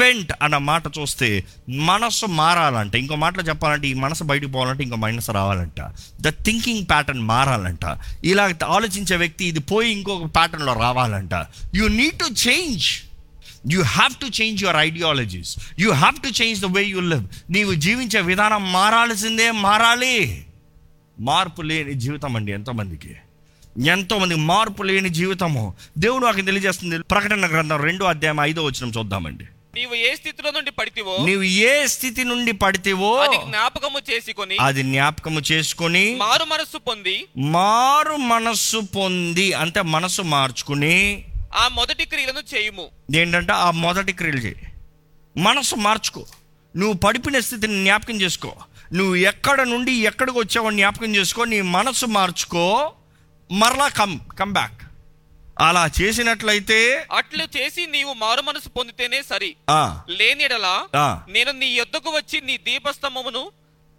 రిపెంట్ 0.00 0.32
అన్న 0.42 0.56
మాట 0.56 0.82
చూస్తే 0.98 1.44
మనసు 1.68 2.26
మారాలంట. 2.26 2.94
ఇంకో 2.94 3.14
మాటలో 3.14 3.44
చెప్పాలంటే 3.44 3.88
ఈ 3.88 3.94
మనసు 3.94 4.24
బయటకు 4.24 4.48
పోవాలంటే 4.48 4.82
ఇంకో 4.82 4.96
మనసు 4.96 5.32
రావాలంట. 5.32 5.80
ద 6.20 6.28
థింకింగ్ 6.28 6.86
ప్యాటర్న్ 6.90 7.22
మారాలంట. 7.22 7.98
ఇలా 8.24 8.50
ఆలోచించే 8.66 9.16
వ్యక్తి 9.16 9.44
ఇది 9.44 9.60
పోయి 9.60 9.92
ఇంకొక 9.92 10.34
ప్యాటర్న్లో 10.34 10.72
రావాలంట. 10.72 11.30
You 11.74 11.88
need 11.88 12.18
to 12.18 12.24
change 12.48 12.84
you 13.72 13.82
have 13.82 14.14
to 14.14 14.42
change 14.42 14.62
your 14.62 14.76
ideologies 14.76 15.58
you 15.78 15.92
have 15.92 16.16
to 16.16 16.42
change 16.42 16.60
the 16.60 16.64
way 16.64 16.82
you 16.84 17.00
live 17.00 17.52
నీవు 17.52 17.74
జీవించే 17.74 18.20
విధానం 18.20 18.72
మారాల్సిందే 18.72 19.50
మారాలి. 19.50 20.46
మార్పు 21.20 21.62
లేని 21.62 21.94
జీవితం 21.94 22.36
అండి 22.36 22.52
ఎంతోమందికి. 22.52 23.16
ఎంతోమంది 23.86 24.34
మార్పు 24.34 24.82
లేని 24.82 25.08
జీవితము. 25.08 25.74
దేవుడు 25.98 26.26
నాకు 26.26 26.40
తెలియజేస్తుంది 26.40 27.02
ప్రకటన 27.02 27.46
గ్రంథం 27.46 27.82
రెండో 27.82 28.04
అధ్యాయం 28.04 28.40
ఐదో 28.40 28.64
వచ్చిన 28.64 28.92
చూద్దామండి. 28.98 29.44
నీవు 29.78 29.94
ఏ 29.94 30.16
స్థితిలో 30.16 30.50
నుండి 30.50 30.70
పడితివో 30.70 31.16
నీవు 31.24 31.42
ఏ 31.42 31.86
స్థితి 31.86 32.24
నుండి 32.24 32.52
పడితేవో 32.52 33.16
అది 33.16 33.36
జ్ఞాపకము 33.36 34.00
చేసుకొని 34.10 34.56
అది 34.60 34.82
జ్ఞాపకము 34.82 35.40
చేసుకొని 35.52 36.14
మారు 36.14 36.44
మనస్సు 36.44 36.78
పొంది 36.78 37.28
మారు 37.36 38.16
మనస్సు 38.16 38.78
పొంది 38.96 39.52
అంటే 39.52 39.82
మనస్సు 39.82 40.22
మార్చుకుని 40.22 41.24
ఆ 41.54 41.68
మొదటి 41.68 42.04
క్రియలను 42.04 42.42
చేయుము. 42.54 42.88
ఏంటంటే 43.14 43.52
ఆ 43.52 43.70
మొదటి 43.70 44.12
క్రియలు 44.12 44.38
చేయి. 44.38 44.56
మనసు 45.36 45.74
మార్చుకో. 45.74 46.26
నువ్వు 46.76 46.96
పడిపోయిన 46.96 47.40
స్థితిని 47.40 47.84
జ్ఞాపకం 47.84 48.20
చేసుకో. 48.20 48.54
నువ్వు 48.92 49.14
ఎక్కడ 49.16 49.60
నుండి 49.62 49.92
ఎక్కడికి 49.92 50.38
వచ్చావో 50.38 50.70
జ్ఞాపకం 50.70 51.16
చేసుకో. 51.16 51.44
నీ 51.44 51.60
మనసు 51.60 52.06
మార్చుకో. 52.06 52.92
మరలా 53.52 53.88
కమ్ 53.88 54.18
కమ్ 54.38 54.52
బ్యాక్ 54.52 54.82
అలా 55.58 55.90
చేసినట్లయితే 55.98 56.78
అట్లు 57.12 57.44
చేసి 57.56 57.82
నీవు 57.86 58.12
మారు 58.14 58.42
మనసు 58.42 58.68
పొందితేనే 58.68 59.22
సరి 59.22 59.50
లేనిడలా. 60.18 60.74
నేను 61.28 61.52
నీ 61.52 61.68
యొద్దకు 61.70 62.10
వచ్చి 62.10 62.40
నీ 62.40 62.56
దీపస్తంభమును 62.58 63.42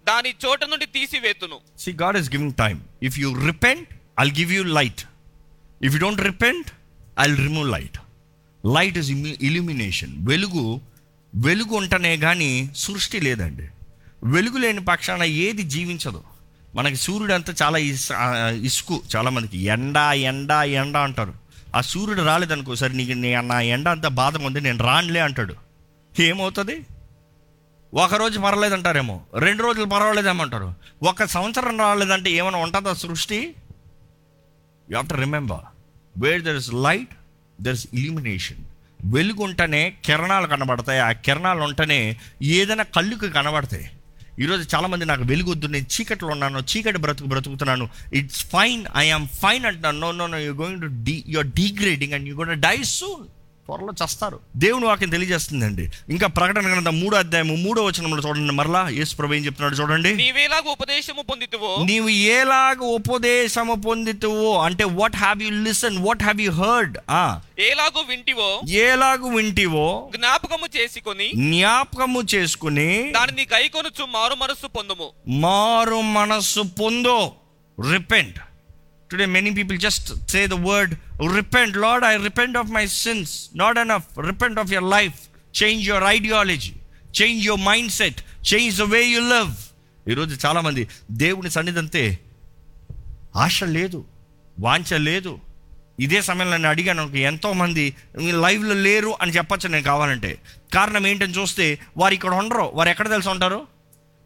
దాని 0.07 0.35
చోట 0.45 0.63
నుండి 0.63 0.85
తీసివేతును 0.97 1.57
God 2.01 2.15
is 2.15 2.27
giving 2.29 2.53
time. 2.63 2.79
If 3.09 3.15
you 3.17 3.29
repent, 3.49 3.87
I'll 4.17 4.35
give 4.39 4.51
you 4.51 4.63
light. 4.79 4.99
If 5.81 5.89
you 5.93 5.99
don't 5.99 6.21
repent, 6.29 6.65
I'll 7.17 7.37
remove 7.45 7.67
light. 7.67 7.95
Light 8.63 8.95
is 9.01 9.09
illu- 9.09 9.37
illumination. 9.41 10.09
వెలుగు 10.29 10.63
వెలుగు 11.33 11.73
ఉంటనే 11.75 12.17
కానీ 12.17 12.51
సృష్టి 12.75 13.19
లేదండి 13.19 13.67
వెలుగు 14.23 14.57
లేని 14.57 14.85
పక్షాన 14.85 15.23
ఏది 15.43 15.63
జీవించదు 15.63 16.21
మనకి 16.75 16.95
సూర్యుడు 16.95 17.33
అంతా 17.33 17.53
చాలా 17.61 17.77
ఇస్ 17.89 18.07
ఇసుకు 18.61 19.03
చాలా 19.15 19.29
మందికి 19.29 19.57
ఎండ 19.75 19.97
ఎండ 20.31 20.51
ఎండ 20.81 20.97
అంటారు 21.07 21.33
ఆ 21.75 21.81
సూర్యుడు 21.81 22.21
రాలేదనుకో 22.21 22.75
సరే 22.75 22.93
నీకు 22.93 23.11
నీ- 23.11 23.41
నా 23.41 23.61
ఎండ 23.61 23.89
అంతా 23.89 24.09
బాధగా 24.09 24.45
ఉంది 24.45 24.61
నేను 24.61 24.83
రానులే 24.83 25.19
అంటాడు. 25.19 25.55
ఏమవుతుంది? 26.19 26.85
ఒక 27.93 28.15
రోజు 28.15 28.39
పర్వాలేదంటారేమో 28.39 29.21
రెండు 29.37 29.63
రోజులు 29.63 29.85
పర్వాలేదేమంటారు 29.85 30.73
ఒక 31.03 31.23
సంవత్సరం 31.23 31.79
రాలేదంటే 31.79 32.31
ఏమైనా 32.31 32.57
ఉంటుందా 32.57 32.93
సృష్టి? 32.93 33.35
You 33.35 33.51
have 34.89 35.09
to 35.09 35.13
remember 35.13 35.59
where 36.17 36.41
there 36.41 36.55
is 36.55 36.73
light 36.73 37.09
there 37.61 37.75
is 37.75 37.87
illumination 37.93 38.57
వెలుగు 39.05 39.43
ఉంటేనే 39.43 39.93
కిరణాలు 40.05 40.47
కనబడతాయి. 40.47 40.99
ఆ 40.99 41.11
కిరణాలు 41.11 41.61
ఉంటేనే 41.61 42.17
ఏదైనా 42.43 42.83
కళ్ళుకి 42.83 43.29
కనబడతాయి. 43.29 43.91
ఈరోజు 44.41 44.75
చాలామంది 44.75 45.05
నాకు 45.05 45.23
వెలుగొద్దు 45.23 45.67
నేను 45.67 45.85
చీకట్లో 45.85 46.29
ఉన్నాను 46.29 46.59
చీకటి 46.59 46.97
బ్రతుకు 46.97 47.27
బ్రతుకుతున్నాను. 47.27 47.89
ఇట్స్ 48.13 48.45
ఫైన్ 48.45 48.85
ఐఎమ్ 48.97 49.27
ఫైన్ 49.27 49.65
అంటున్నాను. 49.65 49.99
No 49.99 50.11
no 50.11 50.27
no 50.27 50.37
you 50.37 50.53
going 50.53 50.81
to 50.81 50.87
die 51.03 51.23
you're 51.27 51.47
degrading 51.47 52.13
and 52.13 52.29
you 52.29 52.35
gonna 52.35 52.61
die 52.61 52.77
soon 52.83 53.27
త్వరలో 53.69 54.05
చస్తారు. 54.05 54.39
దేవుని 54.55 54.85
వాక్యం 54.85 55.09
తెలియజేస్తుందండి. 55.09 55.89
ఇంకా 56.09 56.27
ప్రకటన 56.27 56.73
గ్రంథం 56.73 56.99
మూడో 56.99 57.17
అధ్యాయము 57.17 57.55
మూడో 57.55 57.83
వచనంలో 57.83 58.29
చూడండి. 58.29 58.53
మరలా 58.53 58.89
యేసు 58.89 59.15
ప్రభు 59.15 59.33
ఏం 59.33 59.45
చెప్తున్నాడు 59.45 59.81
చూడండి. 59.81 60.15
నీవేలాగ 60.15 60.69
ఉపదేశము 60.71 61.21
పొందితువో? 61.21 61.77
నీవు 61.85 62.09
ఏలాగ 62.09 62.77
ఉపదేశము 62.77 63.73
పొందితువో? 63.73 64.61
అంటే 64.61 64.83
what 64.83 65.15
have 65.15 65.43
you 65.43 65.49
listen 65.49 65.97
what 65.97 66.23
have 66.23 66.41
you 66.41 66.51
heard 66.51 66.97
ఆ. 67.09 67.39
ఏలాగూ 67.59 68.01
వింటివో? 68.09 68.61
ఏలాగు 68.69 69.35
వింటివో? 69.35 70.09
జ్ఞాపకము 70.17 70.67
చేసుకొని 70.77 71.31
జ్ఞాపకము 71.35 72.21
చేసుకుని 72.35 73.11
దానిని 73.11 73.47
గైకొనుచు 73.53 74.05
మారు 74.05 74.35
మనస్సు 74.35 74.67
పొందుము. 74.67 75.09
మారు 75.27 76.01
మనస్సు 76.01 76.61
పొందో. 76.61 77.31
Repent 77.93 78.39
today 79.11 79.25
many 79.25 79.49
people 79.49 79.79
just 79.79 80.07
say 80.29 80.47
the 80.47 80.53
word 80.53 80.93
repent 81.35 81.77
Lord 81.77 82.05
I 82.05 82.13
repent 82.29 82.57
of 82.57 82.69
my 82.77 82.85
sins 82.85 83.49
not 83.55 83.77
enough 83.77 84.07
repent 84.27 84.59
of 84.59 84.71
your 84.73 84.83
life 84.83 85.17
change 85.63 85.81
your 85.89 86.03
ideology 86.03 86.73
change 87.21 87.45
your 87.45 87.61
mind 87.61 87.91
set 87.91 88.21
change 88.53 88.77
the 88.77 88.81
way 88.81 89.01
you 89.07 89.19
love 89.19 89.51
ఈరోజు 90.09 90.47
చాలామంది 90.47 90.87
దేవుని 91.11 91.49
సన్నిధంతే 91.49 92.19
ఆశ 93.35 93.63
లేదు 93.63 94.05
వాంఛ 94.59 94.97
లేదు. 94.97 95.39
ఇదే 95.99 96.21
సమయంలో 96.21 96.57
నేను 96.57 96.69
అడిగాను 96.69 97.03
ఎంతోమంది 97.15 97.83
లైవ్లో 98.43 98.73
లేరు 98.73 99.11
అని 99.21 99.31
చెప్పచ్చు 99.31 99.67
నేను 99.67 99.83
కావాలంటే. 99.83 100.31
కారణం 100.73 101.07
ఏంటని 101.07 101.33
చూస్తే 101.33 101.65
వారు 101.97 102.13
ఇక్కడ 102.13 102.33
ఉండరు. 102.33 102.65
వారు 102.73 102.89
ఎక్కడ 102.89 103.09
తెలిసి 103.09 103.29
ఉంటారు 103.29 103.67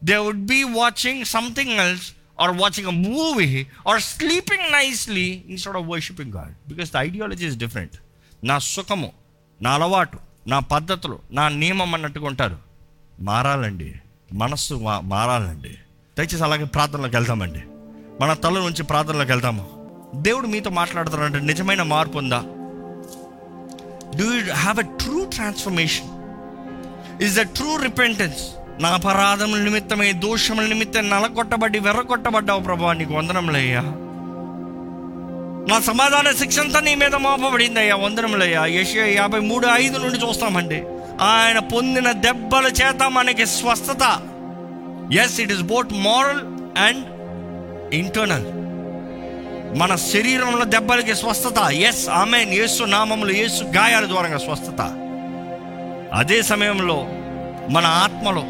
they 0.03 0.17
would 0.17 0.45
be 0.45 0.63
watching 0.63 1.25
something 1.25 1.71
else 1.71 2.07
or 2.43 2.57
watching 2.57 2.87
a 2.87 2.91
movie 2.91 3.67
or 3.87 4.01
sleeping 4.01 4.73
nicely 4.73 5.43
instead 5.47 5.77
of 5.77 5.85
worshiping 5.87 6.33
God 6.33 6.73
because 6.73 6.91
the 6.91 6.97
ideology 6.97 7.47
is 7.47 7.57
different 7.57 7.95
నా 8.43 8.59
సుఖము 8.59 9.11
నా 9.61 9.71
అలవాటు 9.71 10.19
నా 10.47 10.59
పద్ధతులు 10.59 11.19
నా 11.31 11.49
నియమం 11.49 11.93
అన్నట్టుగా 11.93 12.27
ఉంటారు. 12.27 12.57
మారాలండి. 13.19 13.95
మనస్సు 14.33 14.73
మారాలండి. 15.03 15.69
దయచేసి 16.17 16.43
అలాగే 16.43 16.63
ప్రార్థనలోకి 16.63 17.15
వెళ్దామండి. 17.15 17.59
మన 18.21 18.33
తల 18.33 18.53
నుంచి 18.53 18.83
ప్రార్థనలోకి 18.83 19.31
వెళ్దాము. 19.31 19.89
దేవుడు 20.15 20.47
మీతో 20.47 20.69
మాట్లాడుతున్నాడంటే 20.69 21.39
నిజమైన 21.39 21.81
మార్పు 21.81 22.17
ఉందా? 22.17 22.43
Do 24.17 24.33
you 24.33 24.53
have 24.53 24.79
a 24.79 24.83
true 24.83 25.25
transformation 25.25 26.09
is 27.23 27.35
the 27.35 27.41
true 27.41 27.75
repentance 27.75 28.62
నా 28.79 28.89
అపరాధముల 28.89 29.59
నిమిత్తమై 29.59 30.11
దోషముల 30.11 30.65
నిమిత్తం 30.65 31.09
నలగొట్టబడి 31.09 31.79
వెర్రగొట్టబడ్డావు 31.79 32.59
ప్రభా 32.59 32.93
నీకు 32.93 33.13
వందనములయ్యా. 33.13 33.81
నా 35.69 35.79
సమాధాన 35.79 36.31
శిక్ష 36.31 36.59
అంతా 36.59 36.79
నీ 36.79 36.95
మీద 36.95 37.15
మోపబడింది 37.15 37.79
అయ్యా 37.79 37.95
వందనములయ్యా. 37.95 38.65
యశ 38.65 38.95
యాభై 38.95 39.39
మూడు 39.39 39.67
ఐదు 39.67 39.97
నుండి 39.97 40.17
చూస్తామండి. 40.17 40.83
ఆయన 41.21 41.59
పొందిన 41.59 42.11
దెబ్బల 42.11 42.65
చేత 42.65 43.03
మనకి 43.03 43.45
స్వస్థత. 43.45 44.19
Yes 45.13 45.39
it 45.39 45.51
is 45.51 45.61
both 45.61 45.93
moral 45.93 46.39
and 46.77 47.05
internal 47.93 48.45
మన 49.77 49.95
శరీరంలో 49.95 50.65
దెబ్బలకి 50.65 51.15
స్వస్థత. 51.15 51.71
ఎస్ 51.71 52.09
ఆమె 52.09 52.45
యేసు 52.49 52.83
నామములు 52.83 53.31
యేసు 53.31 53.63
గాయాల 53.63 54.05
ద్వారా 54.05 54.37
స్వస్థత. 54.37 54.81
అదే 56.13 56.41
సమయంలో 56.41 57.07
మన 57.69 57.85
ఆత్మలో 57.85 58.43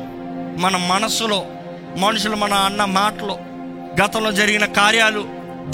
మన 0.57 0.77
మనస్సులో 0.77 1.45
మనుషులు 1.97 2.35
మన 2.35 2.53
అన్న 2.53 2.85
మాటలు 2.85 3.37
గతంలో 4.01 4.31
జరిగిన 4.31 4.65
కార్యాలు 4.65 5.25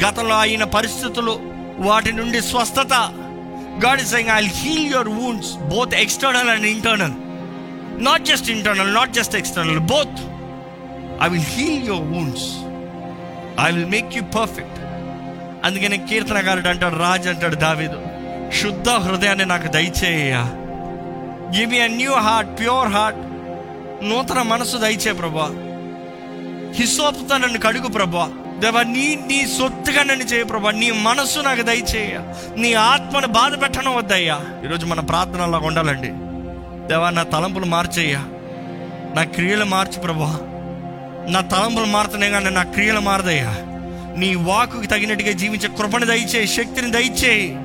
గతంలో 0.05 0.39
అయిన 0.39 0.63
పరిస్థితులు 0.63 1.39
వాటి 1.77 2.13
నుండి 2.13 2.41
స్వస్థత. 2.41 2.93
God 3.85 4.01
is 4.01 4.15
I 4.15 4.47
heal 4.47 4.93
your 4.93 5.09
wounds 5.09 5.57
both 5.57 5.93
external 5.93 6.49
and 6.49 6.65
internal 6.65 7.13
not 8.03 8.23
just 8.23 8.49
internal 8.49 8.93
not 8.93 9.13
just 9.13 9.35
external 9.35 9.79
both 9.79 10.19
I 11.23 11.27
will 11.27 11.45
heal 11.45 11.87
your 11.87 12.03
wounds 12.03 12.45
I 13.59 13.71
will 13.71 13.89
make 13.89 14.15
you 14.15 14.21
perfect 14.21 14.79
అందుకని 15.65 15.97
కీర్తనకారుడు 15.97 16.67
అంటాడు 16.67 16.95
రాజు 16.95 17.29
అంటాడు 17.29 17.55
దావీదు 17.55 17.99
శుద్ధ 18.61 18.89
హృదయాన్ని 18.89 19.45
నాకు 19.45 19.67
దయచేయ 19.67 20.35
give 21.57 21.69
me 21.69 21.79
a 21.79 21.87
new 21.87 22.13
heart 22.13 22.59
pure 22.59 22.87
heart 22.87 23.28
నూతన 24.03 24.41
మనసు 24.41 24.77
దయచే 24.77 25.13
ప్రభా. 25.13 25.51
హిసోపుతో 26.75 27.37
నన్ను 27.37 27.59
కడుగు 27.59 27.87
ప్రభా. 27.87 28.31
దేవా 28.59 28.83
నీ 28.83 29.19
నీ 29.27 29.47
సొత్తుగా 29.59 30.03
నన్ను 30.03 30.23
చేయ 30.23 30.43
ప్రభా. 30.43 30.71
నీ 30.71 30.91
మనస్సు 30.91 31.39
నాకు 31.39 31.61
దయచేయ. 31.61 32.33
నీ 32.57 32.73
ఆత్మను 32.73 33.27
బాధ 33.27 33.61
పెట్టడం 33.61 33.95
వద్దయ్యా. 33.95 34.41
ఈరోజు 34.63 34.85
మన 34.85 34.99
ప్రార్థనలాగా 34.99 35.67
ఉండాలండి. 35.67 36.07
దేవా 36.87 37.09
నా 37.09 37.23
తలంపులు 37.23 37.65
మార్చేయ్యా. 37.65 38.19
నా 39.15 39.23
క్రియలు 39.23 39.65
మార్చు 39.65 39.99
ప్రభా. 40.01 40.39
నా 41.29 41.41
తలంపులు 41.41 41.85
మారుతున్నాయి 41.85 42.31
కానీ 42.31 42.49
నా 42.49 42.63
క్రియలు 42.63 42.99
మారదయ్యా. 42.99 43.55
నీ 44.17 44.35
వాకుకి 44.35 44.87
తగినట్టుగా 44.87 45.31
జీవించే 45.31 45.67
కృపను 45.67 46.05
దయచేయి 46.05 46.47
శక్తిని 46.47 46.91
దయచేయి. 46.91 47.57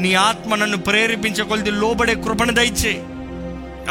నీ 0.00 0.14
ఆత్మ 0.14 0.54
నన్ను 0.54 0.76
ప్రేరేపించే 0.76 1.44
కొలిది 1.44 1.70
లోబడే 1.70 2.14
కృపను 2.14 2.52
దయచేయి. 2.52 3.04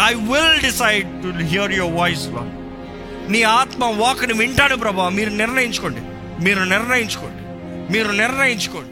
I 0.03 0.13
will 0.13 0.61
decide 0.61 1.23
to 1.23 1.43
hear 1.43 1.71
your 1.71 1.93
voice 1.95 2.27
నీ 3.31 3.41
ఆత్మ 3.41 3.85
వాక్ని 3.85 4.33
వింటాడు 4.33 4.75
ప్రభా. 4.75 5.09
మీరు 5.09 5.29
నిర్ణయించుకోండి. 5.29 5.99
మీరు 6.43 6.63
నిర్ణయించుకోండి. 6.63 7.41
మీరు 7.93 8.11
నిర్ణయించుకోండి. 8.11 8.89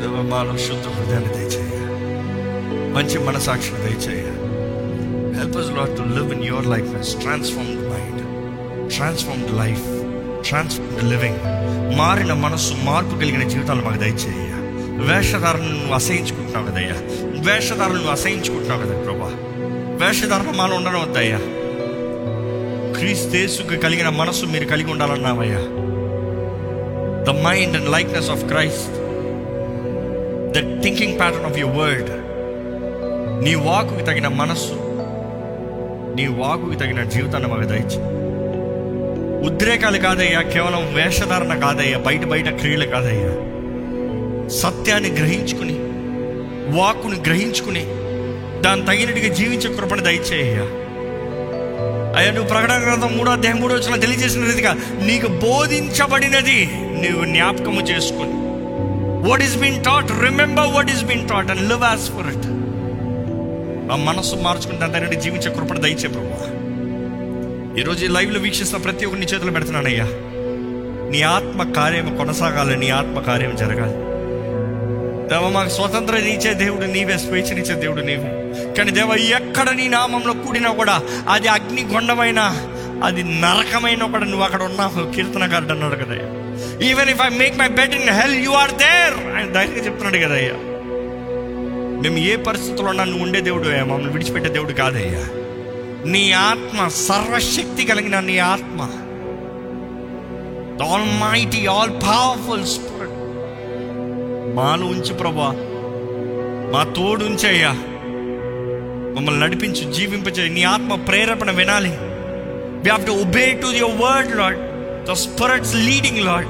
దేవ 0.00 0.22
మాలో 0.22 0.56
శుద్ధ 0.58 0.86
హృదయాన్ని 0.88 1.32
దయచేయ 1.32 1.78
మంచి 2.94 3.18
మనసాక్షిని 3.18 3.80
దయచేయ 3.84 4.24
help 4.26 4.47
us 5.58 5.66
Lord, 5.66 5.96
to 5.98 6.20
live 6.20 6.38
in 6.38 6.44
your 6.44 6.66
likeness, 6.66 7.20
transform 7.20 7.76
the 7.76 7.80
mind 7.80 8.22
transform 8.92 9.44
the 9.44 9.60
life 9.60 9.82
transform 10.48 11.10
living 11.10 11.36
మారిన 11.96 12.32
మనస్సు 12.32 12.74
మార్పు 12.74 13.16
కలిగిన 13.16 13.48
జీవితాలు 13.48 13.82
మాకు 13.82 13.98
దయచేయ 13.98 14.48
వేషధారణను 15.00 15.68
నువ్వు 15.68 15.94
అసహించుకుంటున్నావు 15.94 16.66
కదయ్యా. 16.66 16.94
వేషధారణ 17.52 17.92
నువ్వు 17.92 18.10
అసహించుకుంటున్నావు 18.10 18.82
కదా 18.82 19.00
ప్రభా. 19.00 19.32
వేషధారణ 20.06 20.50
మాలో 20.56 20.76
ఉండడం 20.76 21.02
వద్దయ్యా. 21.02 21.38
క్రీస్తేసుకు 22.98 23.76
కలిగిన 23.76 24.08
మనస్సు 24.08 24.46
మీరు 24.46 24.64
కలిగి 24.64 24.90
ఉండాలన్నావయ్యా. 24.90 25.60
The 27.24 27.42
mind 27.44 27.76
and 27.76 27.92
likeness 27.92 28.30
of 28.30 28.44
Christ 28.44 28.92
the 30.52 30.82
thinking 30.82 31.18
pattern 31.18 31.46
of 31.46 31.58
your 31.58 31.78
word 31.78 32.10
నీ 33.44 33.54
వాకుకి 33.54 34.04
తగిన 34.04 34.28
మనస్సు. 34.28 34.87
నీ 36.18 36.26
వాకుకి 36.26 36.76
తగిన 36.76 37.04
జీవితాన్ని 37.04 37.48
మాకు 37.48 37.62
దయచి 37.62 38.00
ఉద్రేకాలు 39.46 39.98
కాదయ్యా 39.98 40.40
కేవలం 40.42 40.94
వేషధారణ 40.94 41.54
కాదయ్యా 41.58 41.98
బయట 41.98 42.24
బయట 42.24 42.48
క్రియలు 42.48 42.86
కాదయ్యా. 42.86 43.32
సత్యాన్ని 44.48 45.10
గ్రహించుకుని 45.10 45.76
వాక్కుని 46.78 47.16
గ్రహించుకుని 47.16 47.84
దాని 48.62 48.82
తగినట్టుగా 48.82 49.34
జీవించే 49.34 49.74
కృపణ 49.74 50.00
దయచేయ్యా. 50.00 50.64
అయ్యా 52.18 52.32
నువ్వు 52.32 52.48
ప్రకటన 52.48 52.82
గ్రంథం 52.86 53.18
మూడో 53.18 53.32
అధ్యాయం 53.32 53.60
మూడో 53.60 53.74
వచ్చిన 53.74 54.00
తెలియజేసిన 54.00 54.44
రీతిగా 54.44 54.72
నీకు 55.02 55.26
బోధించబడినది 55.26 56.58
నీవు 56.72 57.24
జ్ఞాపకము 57.24 57.80
చేసుకుని. 57.80 58.34
What 59.28 59.42
is 59.42 59.56
been 59.56 59.84
taught 59.84 60.12
remember 60.24 60.68
what 60.68 60.90
is 60.90 61.04
been 61.04 61.28
taught 61.28 61.50
and 61.50 61.68
live 61.68 61.84
as 61.84 62.00
per 62.00 62.26
it 62.26 62.47
ఆ 63.92 63.96
మనస్సు 63.96 64.36
మార్చుకుని 64.36 64.78
దాని 64.78 64.92
తగినట్టు 64.92 65.16
జీవించే 65.16 65.54
కృపణ 65.54 65.78
దయచే 65.78 66.08
ప్రభు. 66.08 66.68
ఈరోజు 67.80 68.04
ఈ 68.04 68.08
లైవ్లో 68.08 68.40
వీక్షిస్తున్న 68.40 68.84
ప్రతి 68.84 69.06
ఒక్కరిని 69.06 69.26
చేతులు 69.26 69.50
పెడుతున్నానయ్యా. 69.50 70.04
నీ 71.10 71.22
ఆత్మ 71.22 71.72
కార్యం 71.72 72.16
కొనసాగాలి 72.16 72.76
నీ 72.76 72.90
ఆత్మ 72.90 73.20
కార్యం 73.20 73.56
జరగాలి. 73.56 73.92
దేవ 75.28 75.48
మాకు 75.48 75.68
స్వతంత్రం 75.68 76.18
ఇచ్చే 76.18 76.54
దేవుడు 76.54 76.86
నీవే 76.86 77.18
స్వేచ్ఛనిచ్చే 77.18 77.74
దేవుడు 77.74 78.00
నీవే. 78.00 78.30
కానీ 78.74 78.90
దేవ 78.90 79.10
ఎక్కడ 79.12 79.70
నీ 79.70 79.88
నామంలో 79.88 80.32
కూడినా 80.32 80.72
కూడా 80.72 81.02
అది 81.28 81.48
అగ్నిగొండమైన 81.48 82.40
అది 83.04 83.22
నరకమైన 83.22 84.04
కూడా 84.04 84.24
నువ్వు 84.24 84.42
అక్కడ 84.42 84.62
ఉన్నావు 84.62 85.12
కీర్తనకారుడు 85.12 85.72
అన్నాడు 85.72 85.94
కదయ్యా. 85.94 86.28
Even 86.90 87.10
if 87.10 87.22
I 87.22 87.28
make 87.28 87.58
my 87.58 87.68
bed 87.68 87.94
in 87.94 88.10
hell 88.10 88.44
you 88.44 88.50
are 88.50 88.70
there 88.70 89.36
ఆయన 89.36 89.52
ధైర్యంగా 89.52 89.84
చెప్తున్నాడు 89.84 90.16
కదయ్యా. 90.16 90.77
మేము 92.02 92.18
ఏ 92.18 92.36
పరిస్థితుల్లో 92.36 92.92
నన్ను 92.92 93.22
ఉండే 93.22 93.40
దేవుడు 93.40 93.68
అయ్యా 93.68 93.84
మమ్మల్ని 93.84 94.12
విడిచిపెట్టే 94.12 94.48
దేవుడు 94.48 94.72
కాదయ్యా. 94.72 95.26
నీ 96.10 96.32
ఆత్మ 96.32 96.88
సర్వశక్తి 96.88 97.84
కలిగిన 97.84 98.20
నీ 98.20 98.38
ఆత్మ. 98.38 98.80
All 100.84 101.02
mighty 101.02 101.66
all 101.66 101.90
powerful 101.90 102.66
spirit 102.66 103.12
మాలో 104.56 104.86
ఉంచు 104.86 105.14
ప్రభా. 105.14 105.54
మా 106.74 106.84
తోడు 106.84 107.24
ఉంచయ్యా. 107.24 107.72
మమ్మల్ని 109.16 109.40
నడిపించు 109.40 109.92
జీవింపచేయి. 109.92 110.50
నీ 110.50 110.62
ఆత్మ 110.62 110.94
ప్రేరేపణ 110.94 111.50
వినాలి. 111.50 111.98
We 112.84 112.90
have 112.90 113.06
to 113.06 113.12
obey 113.12 113.60
to 113.62 113.66
your 113.66 114.02
word 114.02 114.36
Lord 114.36 114.58
the 115.04 115.12
spirit's 115.12 115.74
leading 115.74 116.18
Lord 116.18 116.46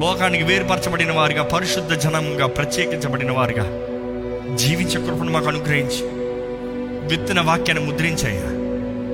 లోకానికి 0.00 0.44
వేరుపరచబడిన 0.44 1.12
వారిగా 1.12 1.42
పరిశుద్ధ 1.42 1.92
జనంగా 1.92 2.46
ప్రత్యేకించబడిన 2.46 3.30
వారిగా 3.30 3.64
జీవించే 4.56 5.06
కృపను 5.06 5.30
మాకు 5.30 5.48
అనుగ్రహించి 5.48 6.24
విత్తన 7.08 7.40
వాక్యాన్ని 7.40 7.90
ముద్రించయ్యా. 7.90 8.64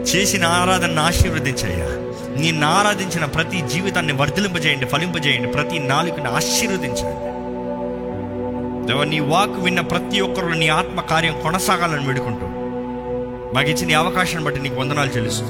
చేసిన 0.03 0.45
ఆరాధనను 0.45 1.03
ఆశీర్వదించయ్యా. 1.03 1.87
నిన్ను 2.41 2.67
ఆరాధించిన 2.67 3.25
ప్రతి 3.25 3.61
జీవితాన్ని 3.61 4.13
వర్ధలింపజేయండి 4.13 4.87
ఫలింపజేయండి 4.87 5.49
ప్రతి 5.49 5.79
నాలుకని 5.79 6.29
ఆశీర్వదించండి. 6.29 7.31
నీ 9.11 9.21
వాక్ 9.21 9.61
విన్న 9.61 9.81
ప్రతి 9.81 10.21
ఒక్కరు 10.21 10.47
నీ 10.47 10.69
ఆత్మ 10.69 11.01
కార్యం 11.01 11.41
కొనసాగాలని 11.41 12.07
వేడుకుంటూ 12.07 12.47
మాకు 13.55 13.71
ఇచ్చిన 13.71 13.99
అవకాశాన్ని 13.99 14.45
బట్టి 14.45 14.61
నీకు 14.61 14.75
వందనాలు 14.75 15.11
చెల్లిస్తూ 15.11 15.47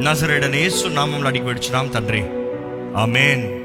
నజరేడనేసు 0.00 0.88
నామంలో 0.88 1.28
అడిగి 1.28 1.44
పెడుచున్నాం 1.44 1.86
తండ్రి. 1.86 2.24
ఆమెన్. 2.96 3.63